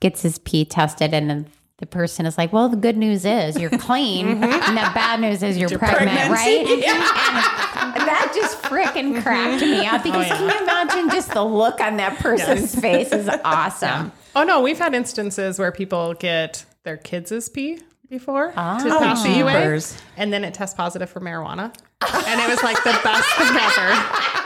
[0.00, 1.46] gets his pee tested, and then
[1.82, 4.44] the person is like, "Well, the good news is you're clean, mm-hmm.
[4.44, 6.30] and the bad news is you're, pregnant, pregnant.
[6.30, 6.64] right?"
[7.82, 9.22] And that just freaking mm-hmm.
[9.22, 13.12] cracked me up oh, because can you imagine just the look on that person's face
[13.12, 14.12] is awesome.
[14.36, 19.28] Oh no, we've had instances where people get their kids' pee before to pass the
[19.28, 20.02] EUA, jeepers.
[20.16, 24.42] and then it tests positive for marijuana, and it was like the best thing ever.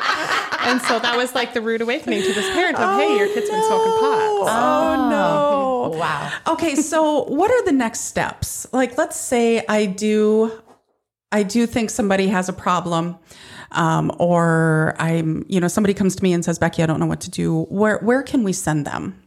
[0.66, 3.48] And so that was like the rude awakening to this parent of, hey, your kid's
[3.48, 4.18] been smoking pot.
[4.48, 5.50] Oh, no.
[5.52, 6.32] Oh, Wow.
[6.46, 10.52] okay so what are the next steps like let's say i do
[11.32, 13.16] i do think somebody has a problem
[13.72, 17.06] um, or i'm you know somebody comes to me and says becky i don't know
[17.06, 19.20] what to do where where can we send them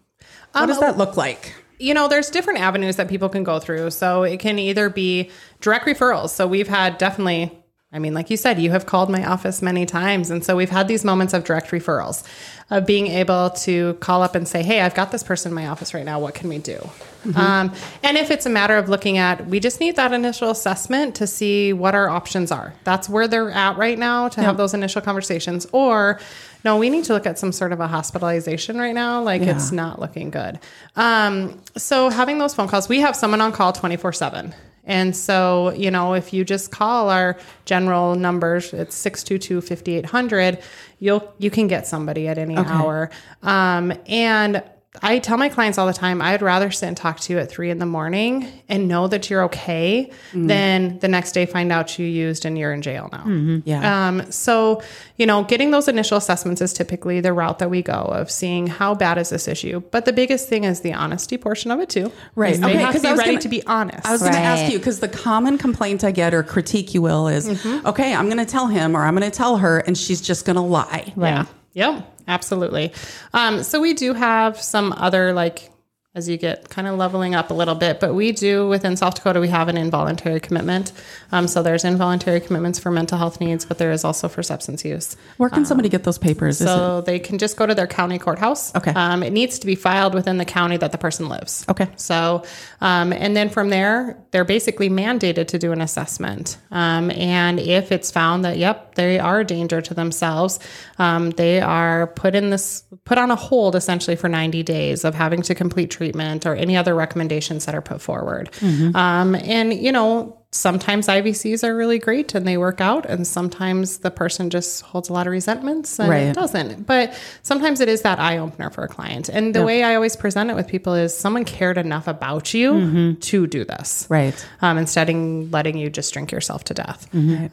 [0.54, 3.90] what does that look like you know, there's different avenues that people can go through.
[3.92, 5.32] So it can either be
[5.62, 6.30] direct referrals.
[6.30, 7.58] So we've had definitely,
[7.92, 10.30] I mean, like you said, you have called my office many times.
[10.30, 12.24] And so we've had these moments of direct referrals,
[12.70, 15.68] of being able to call up and say, hey, I've got this person in my
[15.68, 16.20] office right now.
[16.20, 16.88] What can we do?
[17.36, 17.74] Um,
[18.04, 21.26] and if it's a matter of looking at, we just need that initial assessment to
[21.26, 22.76] see what our options are.
[22.84, 25.66] That's where they're at right now to have those initial conversations.
[25.72, 26.20] Or,
[26.64, 29.24] no, we need to look at some sort of a hospitalization right now.
[29.24, 30.60] Like it's not looking good.
[30.96, 34.54] Um, so having those phone calls, we have someone on call 24 seven.
[34.90, 40.60] And so, you know, if you just call our general numbers, it's 622 5800,
[40.98, 43.12] you'll, you can get somebody at any hour.
[43.44, 44.64] Um, and
[45.04, 47.50] I tell my clients all the time, I'd rather sit and talk to you at
[47.50, 50.48] three in the morning and know that you're okay mm-hmm.
[50.48, 53.20] than the next day find out you used and you're in jail now.
[53.20, 53.60] Mm-hmm.
[53.66, 54.82] yeah Um, so,
[55.16, 58.66] you know, getting those initial assessments is typically the route that we go of seeing
[58.66, 59.80] how bad is this issue.
[59.92, 62.12] But the biggest thing is the honesty portion of it too.
[62.34, 62.54] Right.
[62.56, 64.08] Is Okay, have to 'cause be I was ready gonna- to be honest.
[64.08, 67.04] I was going to ask you because the common complaint I get or critique you
[67.04, 67.86] will is, mm-hmm.
[67.86, 70.46] okay, I'm going to tell him or I'm going to tell her, and she's just
[70.46, 71.14] going to lie.
[71.16, 71.46] Yeah.
[71.74, 72.19] Yep.
[72.30, 72.94] Absolutely.
[73.34, 75.72] Um, so we do have some other like
[76.16, 79.14] as you get kind of leveling up a little bit, but we do within South
[79.14, 80.92] Dakota we have an involuntary commitment.
[81.32, 84.84] Um, so there's involuntary commitments for mental health needs, but there is also for substance
[84.84, 85.16] use.
[85.38, 86.58] Where can somebody get those papers?
[86.58, 88.76] So they can just go to their county courthouse.
[88.76, 88.92] Okay.
[88.92, 91.64] Um, it needs to be filed within the county that the person lives.
[91.70, 91.88] Okay.
[91.96, 92.44] So,
[92.82, 96.58] um, and then from there, they're basically mandated to do an assessment.
[96.72, 100.60] Um, and if it's found that, yep, they are a danger to themselves,
[100.98, 105.14] um, they are put in this, put on a hold essentially for 90 days of
[105.14, 108.50] having to complete treatment or any other recommendations that are put forward.
[108.96, 114.00] Um, and, you know, sometimes IVCs are really great and they work out, and sometimes
[114.00, 116.24] the person just holds a lot of resentments and Right.
[116.30, 116.88] it doesn't.
[116.88, 119.30] But sometimes it is that eye opener for a client.
[119.30, 123.16] And the way I always present it with people is someone cared enough about you
[123.20, 124.34] to do this Right.
[124.62, 127.02] um, instead of letting you just drink yourself to death.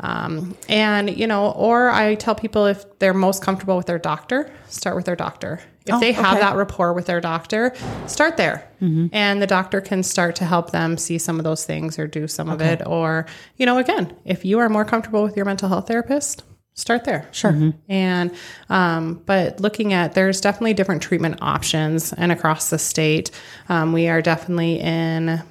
[0.00, 4.48] Um, and, you know, or I tell people if they're most comfortable with their doctor,
[4.68, 5.60] start with their doctor.
[5.86, 6.40] If Oh, they have okay.
[6.40, 7.72] that rapport with their doctor,
[8.06, 8.68] start there.
[8.80, 12.28] And the doctor can start to help them see some of those things or do
[12.28, 12.82] some of it.
[12.86, 13.24] Or,
[13.56, 16.42] you know, again, if you are more comfortable with your mental health therapist,
[16.74, 17.26] start there.
[17.32, 17.72] Sure.
[17.88, 18.34] And,
[18.68, 23.30] um, but looking at, there's definitely different treatment options and across the state,
[23.70, 25.42] um, we are definitely in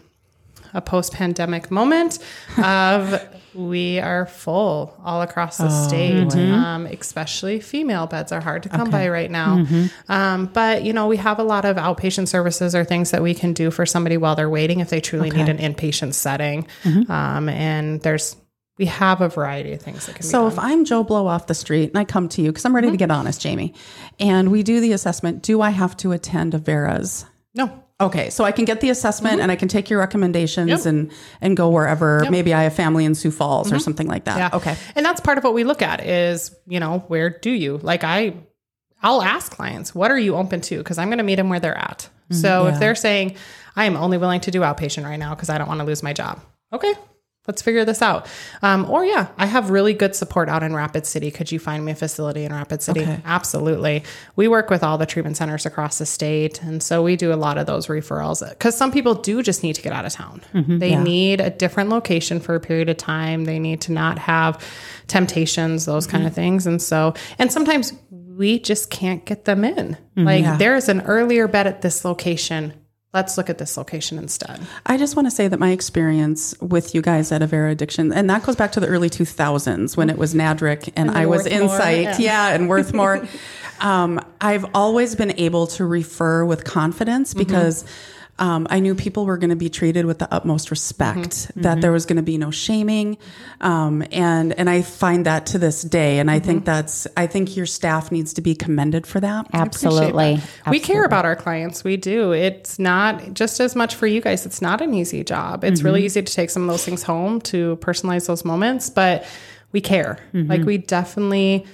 [0.75, 2.19] a post-pandemic moment
[2.63, 3.19] of
[3.55, 6.35] we are full all across the state.
[6.35, 9.65] um, especially female beds are hard to come by right now.
[10.09, 13.33] Um, but you know we have a lot of outpatient services or things that we
[13.33, 16.67] can do for somebody while they're waiting if they truly need an inpatient setting.
[17.09, 18.35] Um, and there's
[18.77, 20.59] we have a variety of things that can So if.
[20.59, 22.97] I'm Joe Blow off the street and I come to you because I'm ready to
[22.97, 23.73] get honest, Jamie,
[24.19, 27.25] and we do the assessment, do I have to attend Avera's?
[27.53, 29.43] no Okay, so I can get the assessment mm-hmm.
[29.43, 30.85] and I can take your recommendations Yep.
[30.85, 32.25] and and go wherever.
[32.29, 33.83] Maybe I have family in Sioux Falls or mm-hmm.
[33.83, 34.37] something like that.
[34.37, 34.49] Yeah.
[34.53, 34.75] Okay.
[34.95, 37.77] And that's part of what we look at is, you know, where do you?
[37.77, 38.33] Like I
[39.01, 40.77] I'll ask clients, what are you open to?
[40.77, 42.09] Because I'm going to meet them where they're at.
[42.31, 43.35] Mm, so if they're saying,
[43.75, 46.01] I am only willing to do outpatient right now because I don't want to lose
[46.01, 46.41] my job.
[46.73, 46.93] Okay.
[47.47, 48.27] Let's figure this out.
[48.61, 51.29] Um, or yeah, I have really good support out in Rapid City.
[51.31, 53.01] Could you find me a facility in Rapid City?
[53.01, 53.21] Okay.
[53.25, 54.03] Absolutely.
[54.35, 56.61] We work with all the treatment centers across the state.
[56.63, 59.73] And so we do a lot of those referrals because some people do just need
[59.75, 60.41] to get out of town.
[60.53, 60.79] Mm-hmm.
[60.79, 63.45] They need a different location for a period of time.
[63.45, 64.63] They need to not have
[65.07, 66.41] temptations, those kind of mm-hmm.
[66.41, 66.67] things.
[66.67, 69.97] And so, and sometimes we just can't get them in.
[70.17, 70.23] Mm-hmm.
[70.23, 72.73] Like there's an earlier bed at this location.
[73.15, 74.59] Let's look at this location instead.
[74.85, 78.29] I just want to say that my experience with you guys at Avera Addiction, and
[78.29, 82.03] that goes back to the early 2000s when it was Nadrick and, I was Insight.
[82.03, 82.17] yeah.
[82.19, 83.25] Yeah, and Worthmore.
[83.79, 87.49] um, I've always been able to refer with confidence Mm-hmm.
[88.37, 88.45] Because.
[88.45, 91.29] Um, I knew people were going to be treated with the utmost respect.
[91.29, 91.61] Mm-hmm.
[91.61, 93.17] That there was going to be no shaming,
[93.61, 96.19] um, and and I find that to this day.
[96.19, 96.45] And I Mm-hmm.
[96.45, 99.47] think that's I think your staff needs to be commended for that.
[99.53, 100.39] Absolutely.
[100.69, 101.83] We care about our clients.
[101.83, 102.31] We do.
[102.33, 104.45] It's not just as much for you guys.
[104.45, 105.63] It's not an easy job.
[105.63, 109.25] It's really easy to take some of those things home to personalize those moments, but
[109.71, 110.19] we care.
[110.33, 111.65] Like we definitely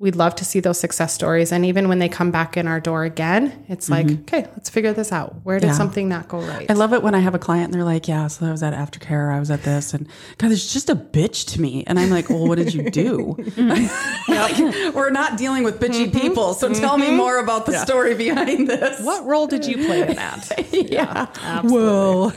[0.00, 2.80] we'd love to see those success stories and even when they come back in our
[2.80, 4.22] door again, it's like, mm-hmm.
[4.22, 5.36] okay, let's figure this out.
[5.44, 5.72] Where did Yeah.
[5.74, 6.70] something not go right?
[6.70, 8.62] I love it when I have a client and they're like, "Yeah, so I was
[8.62, 11.98] at aftercare, I was at this, and God, it's just a bitch to me." And
[11.98, 13.36] I'm like, "Well, what did you do?"
[14.28, 16.18] like, we're not dealing with bitchy mm-hmm.
[16.18, 17.16] people, so tell me mm-hmm.
[17.16, 19.04] more about the story behind this.
[19.04, 20.50] what role did you play in that?
[20.90, 21.26] Yeah.
[21.64, 22.30] Well,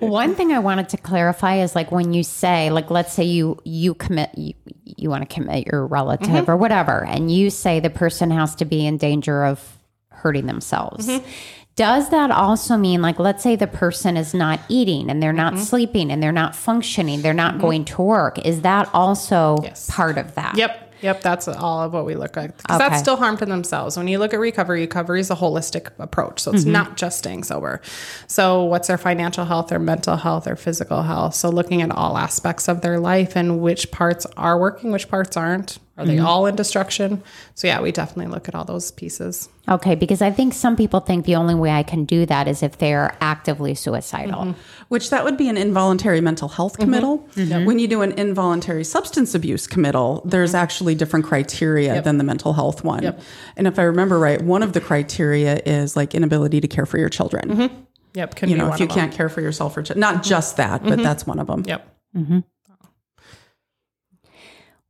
[0.00, 3.58] One thing I wanted to clarify is like when you say, like, let's say you
[3.64, 4.54] you commit you,
[4.84, 6.50] you want to commit your relative mm-hmm.
[6.50, 9.78] or whatever, and you say the person has to be in danger of
[10.10, 11.06] hurting themselves.
[11.06, 11.28] Mm-hmm.
[11.74, 15.54] Does that also mean, like, let's say the person is not eating and they're not
[15.54, 15.62] mm-hmm.
[15.62, 18.38] sleeping and they're not functioning, they're not going to work?
[18.44, 19.88] Is that also Yes.
[19.90, 20.56] part of that?
[20.56, 20.91] Yep.
[21.02, 22.56] Yep, that's all of what we look at.
[22.56, 22.88] Because Okay.
[22.88, 23.96] that's still harm to themselves.
[23.96, 26.40] When you look at recovery, recovery is a holistic approach.
[26.40, 26.72] So it's mm-hmm.
[26.72, 27.80] not just staying sober.
[28.28, 31.34] So what's their financial health, their mental health, their physical health?
[31.34, 35.36] So looking at all aspects of their life and which parts are working, which parts
[35.36, 35.78] aren't.
[36.02, 36.26] Are they mm-hmm.
[36.26, 37.22] all in destruction?
[37.54, 39.48] So yeah, we definitely look at all those pieces.
[39.68, 42.62] Okay, because I think some people think the only way I can do that is
[42.62, 44.40] if they're actively suicidal.
[44.42, 44.60] Mm-hmm.
[44.88, 46.82] which that would be an involuntary mental health mm-hmm.
[46.82, 47.18] committal.
[47.64, 52.52] When you do an involuntary substance abuse committal, there's actually different criteria than the mental
[52.52, 53.14] health one.
[53.56, 56.98] And if I remember right, one of the criteria is like inability to care for
[56.98, 57.70] your children.
[58.14, 60.22] Yep, can You be know, one if you can't care for yourself or ch- not
[60.22, 61.64] just that, but that's one of them.
[61.66, 61.88] Yep.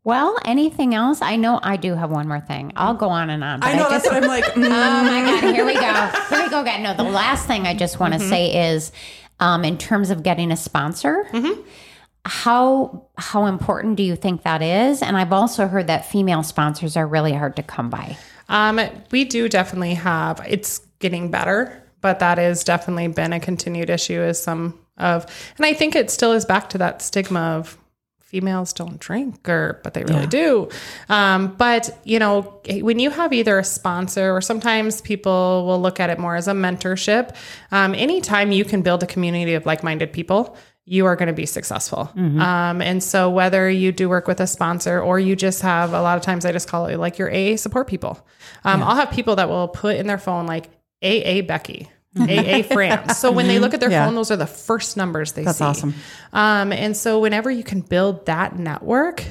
[0.04, 1.22] Well, anything else?
[1.22, 2.72] I know I do have one more thing.
[2.74, 3.60] I'll go on and on.
[3.60, 4.44] but I know just- that's what I'm like.
[4.44, 6.10] mm, Oh my God, here we go.
[6.28, 6.82] Here we go again.
[6.82, 8.90] No, the last thing I just want to say is
[9.38, 11.26] um, in terms of getting a sponsor,
[12.24, 15.02] how how important do you think that is?
[15.02, 18.16] And I've also heard that female sponsors are really hard to come by.
[18.48, 18.80] Um,
[19.10, 20.40] we do definitely have.
[20.48, 24.20] It's getting better, but that has definitely been a continued issue.
[24.22, 25.26] Is some of,
[25.56, 27.76] and I think it still is back to that stigma of
[28.32, 30.68] females don't drink, or but they really do.
[31.10, 36.00] Um, but you know, when you have either a sponsor or sometimes people will look
[36.00, 37.36] at it more as a mentorship.
[37.70, 40.56] Um, anytime you can build a community of like-minded people.
[40.84, 42.10] You are going to be successful.
[42.40, 46.02] Um, and so, whether you do work with a sponsor or you just have a
[46.02, 48.18] lot of times, I just call it like your AA support people.
[48.64, 50.66] Um, I'll have people that will put in their phone like
[51.00, 51.88] AA Becky.
[52.18, 53.18] AA friends.
[53.18, 54.04] So when they look at their Yeah.
[54.06, 55.64] phone, those are the first numbers they That's see.
[55.64, 55.94] That's awesome.
[56.32, 59.24] Um, and so whenever you can build that network,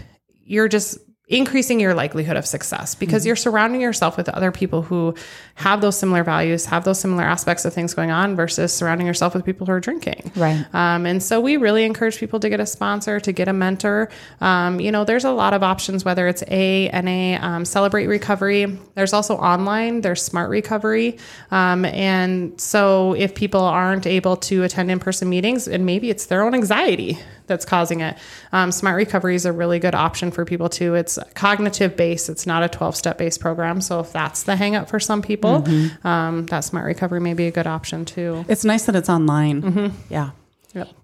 [0.44, 0.98] you're just
[1.32, 5.16] increasing your likelihood of success because you're surrounding yourself with other people who
[5.56, 9.34] have those similar values, have those similar aspects of things going on versus surrounding yourself
[9.34, 10.32] with people who are drinking.
[10.36, 10.66] Right.
[10.74, 14.10] Um, and so we really encourage people to get a sponsor, to get a mentor.
[14.42, 18.66] Um, you know, there's a lot of options, whether it's A, NA, um, Celebrate Recovery.
[18.96, 21.18] There's also online, there's Smart Recovery.
[21.50, 26.26] Um, and so if people aren't able to attend in person meetings, and maybe it's
[26.26, 27.18] their own anxiety
[27.52, 28.18] that's causing it,
[28.52, 30.96] um, Smart Recovery is a really good option for people too.
[30.96, 33.82] It's cognitive based, it's not a 12 step based program.
[33.82, 35.64] So if that's the hang up for some people,
[36.04, 38.46] um, that Smart Recovery may be a good option too.
[38.48, 39.62] It's nice that it's online.
[39.62, 39.96] Mm-hmm.
[40.10, 40.32] Yeah.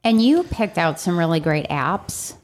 [0.03, 2.35] And you picked out some really great apps.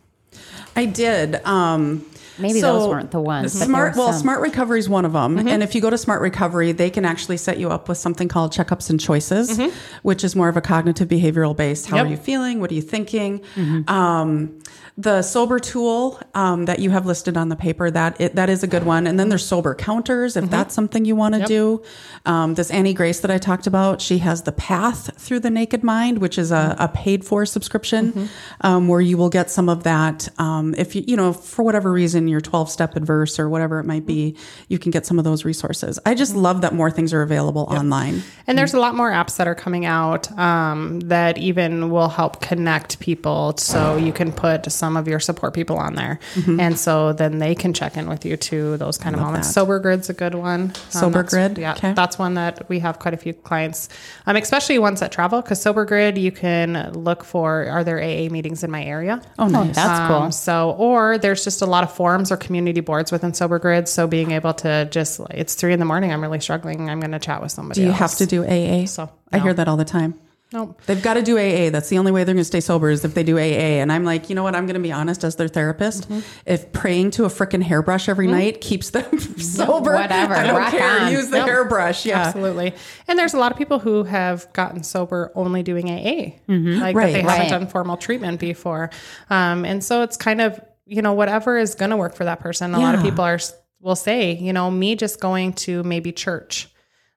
[0.75, 1.35] I did.
[1.45, 2.05] Um,
[2.39, 4.11] Maybe those weren't the ones, Smart, well.
[4.13, 5.37] Smart Recovery is one of them.
[5.37, 5.47] Mm-hmm.
[5.47, 8.27] And if you go to Smart Recovery, they can actually set you up with something
[8.27, 9.59] called checkups and choices,
[10.01, 11.85] which is more of a cognitive behavioral based.
[11.87, 11.97] How Mm-hmm.
[11.97, 12.05] Yep.
[12.05, 12.59] are you feeling?
[12.59, 13.41] What are you thinking?
[13.87, 14.59] Um,
[14.95, 18.61] the sober tool um, that you have listed on the paper that it, that is
[18.61, 19.07] a good one.
[19.07, 21.81] And then there's sober counters if that's something you want to do.
[22.25, 25.83] Um, this Annie Grace that I talked about, she has the Path through the Naked
[25.83, 28.29] Mind, which is a, a paid for subscription
[28.61, 30.29] um, where you will get some of that.
[30.39, 33.85] Um, if you you know for whatever reason you're 12 step adverse or whatever it
[33.85, 34.35] might be,
[34.67, 35.99] you can get some of those resources.
[36.05, 38.21] I just love that more things are available online.
[38.45, 42.41] And there's a lot more apps that are coming out um, that even will help
[42.41, 43.55] connect people.
[43.57, 46.19] So you can put some of your support people on there.
[46.59, 49.47] And so then they can check in with you too, those kind of moments.
[49.47, 49.53] that.
[49.53, 50.61] Sober Grid's a good one.
[50.61, 51.57] Um, Sober that's- Grid?
[51.57, 51.71] Yeah.
[51.73, 51.93] Okay.
[51.93, 53.87] That's one that we have quite a few clients,
[54.27, 55.41] um, especially ones that travel.
[55.41, 59.21] Because Sober Grid, you can look for are there AA meetings in my area?
[59.39, 59.73] Oh, nice.
[59.75, 60.23] That's cool.
[60.23, 63.87] Um, so, or there's just a lot of forums or community boards within Sober Grid.
[63.87, 66.89] So being able to just, it's three in the morning, I'm really struggling.
[66.89, 67.79] I'm going to chat with somebody.
[67.79, 67.99] do you else.
[67.99, 68.85] have to do AA?
[68.85, 70.19] So, I hear that all the time.
[70.53, 70.75] No.
[70.85, 71.71] They've got to do AA.
[71.71, 73.81] That's the only way they're going to stay sober is if they do AA.
[73.81, 74.55] And I'm like, you know what?
[74.55, 76.03] I'm going to be honest as their therapist.
[76.07, 76.19] Mm-hmm.
[76.45, 80.35] If praying to a freaking hairbrush every night keeps them sober, Whatever.
[80.35, 80.99] I don't Rock care.
[81.01, 81.11] on.
[81.11, 81.47] Use the Yep.
[81.47, 82.05] hairbrush.
[82.05, 82.19] Yeah.
[82.19, 82.73] Absolutely.
[83.07, 87.11] And there's a lot of people who have gotten sober only doing AA, like Right.
[87.13, 87.31] that they Right.
[87.41, 88.91] haven't done formal treatment before.
[89.31, 92.39] Um, and so it's kind of, you know, whatever is going to work for that
[92.39, 92.75] person.
[92.75, 93.39] A lot of people are,
[93.81, 96.69] will say, you know, me just going to maybe church.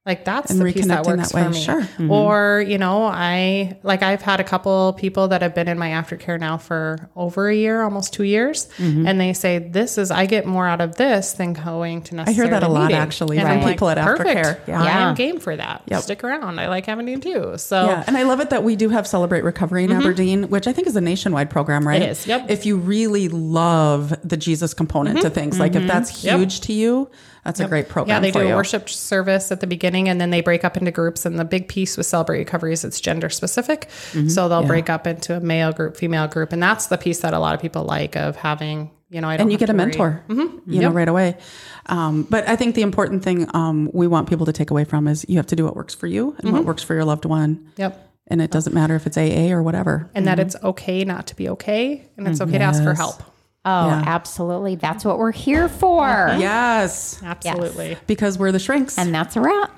[0.06, 1.60] Like that's And the piece that works that for me.
[1.60, 1.80] sure.
[1.82, 2.10] Mm-hmm.
[2.12, 5.88] Or, you know, I like I've had a couple people that have been in my
[5.90, 8.68] aftercare now for over a year, almost two years.
[8.78, 9.04] Mm-hmm.
[9.06, 12.30] And they say, This is I get more out of this than going to I
[12.30, 14.28] hear that a lot meeting." actually And from like, people at Perfect.
[14.30, 14.68] aftercare.
[14.68, 14.84] Yeah.
[14.84, 15.08] Yeah.
[15.08, 15.82] I'm game for that.
[15.86, 16.02] Yep.
[16.02, 16.60] Stick around.
[16.60, 17.54] I like having you too.
[17.58, 20.68] So Yeah, and I love it that we do have Celebrate Recovery in Aberdeen, which
[20.68, 22.00] I think is a nationwide program, right?
[22.00, 22.08] Mm-hmm.
[22.10, 22.46] It is, yep.
[22.48, 26.38] If you really love the Jesus component to things, like if that's Yep.
[26.38, 27.10] huge to you,
[27.46, 28.16] that's a great program.
[28.16, 30.90] yeah, they do a worship service at the beginning and then they break up into
[30.90, 31.24] groups.
[31.24, 33.88] And the big piece with Celebrate Recovery is it's gender specific.
[34.12, 34.28] Mm-hmm.
[34.28, 36.52] So they'll break up into a male group, female group.
[36.52, 39.36] And that's the piece that a lot of people like of having, you know, I
[39.36, 40.72] don't and you get a mentor, you know, Mm-hmm.
[40.72, 40.92] Yep.
[40.94, 41.36] right away.
[41.86, 45.06] Um, but I think the important thing um, we want people to take away from
[45.08, 46.56] is you have to do what works for you and Mm-hmm.
[46.56, 47.70] what works for your loved one.
[47.76, 48.02] Yep.
[48.28, 50.10] And it doesn't matter if it's AA or whatever.
[50.12, 52.04] And that it's okay not to be okay.
[52.16, 53.22] And it's okay to ask for help.
[53.66, 54.04] Oh, Yeah.
[54.06, 54.76] absolutely.
[54.76, 56.06] That's what we're here for.
[56.06, 57.98] Yes, Absolutely.
[58.06, 58.96] because we're the shrinks.
[58.96, 59.72] And that's a wrap.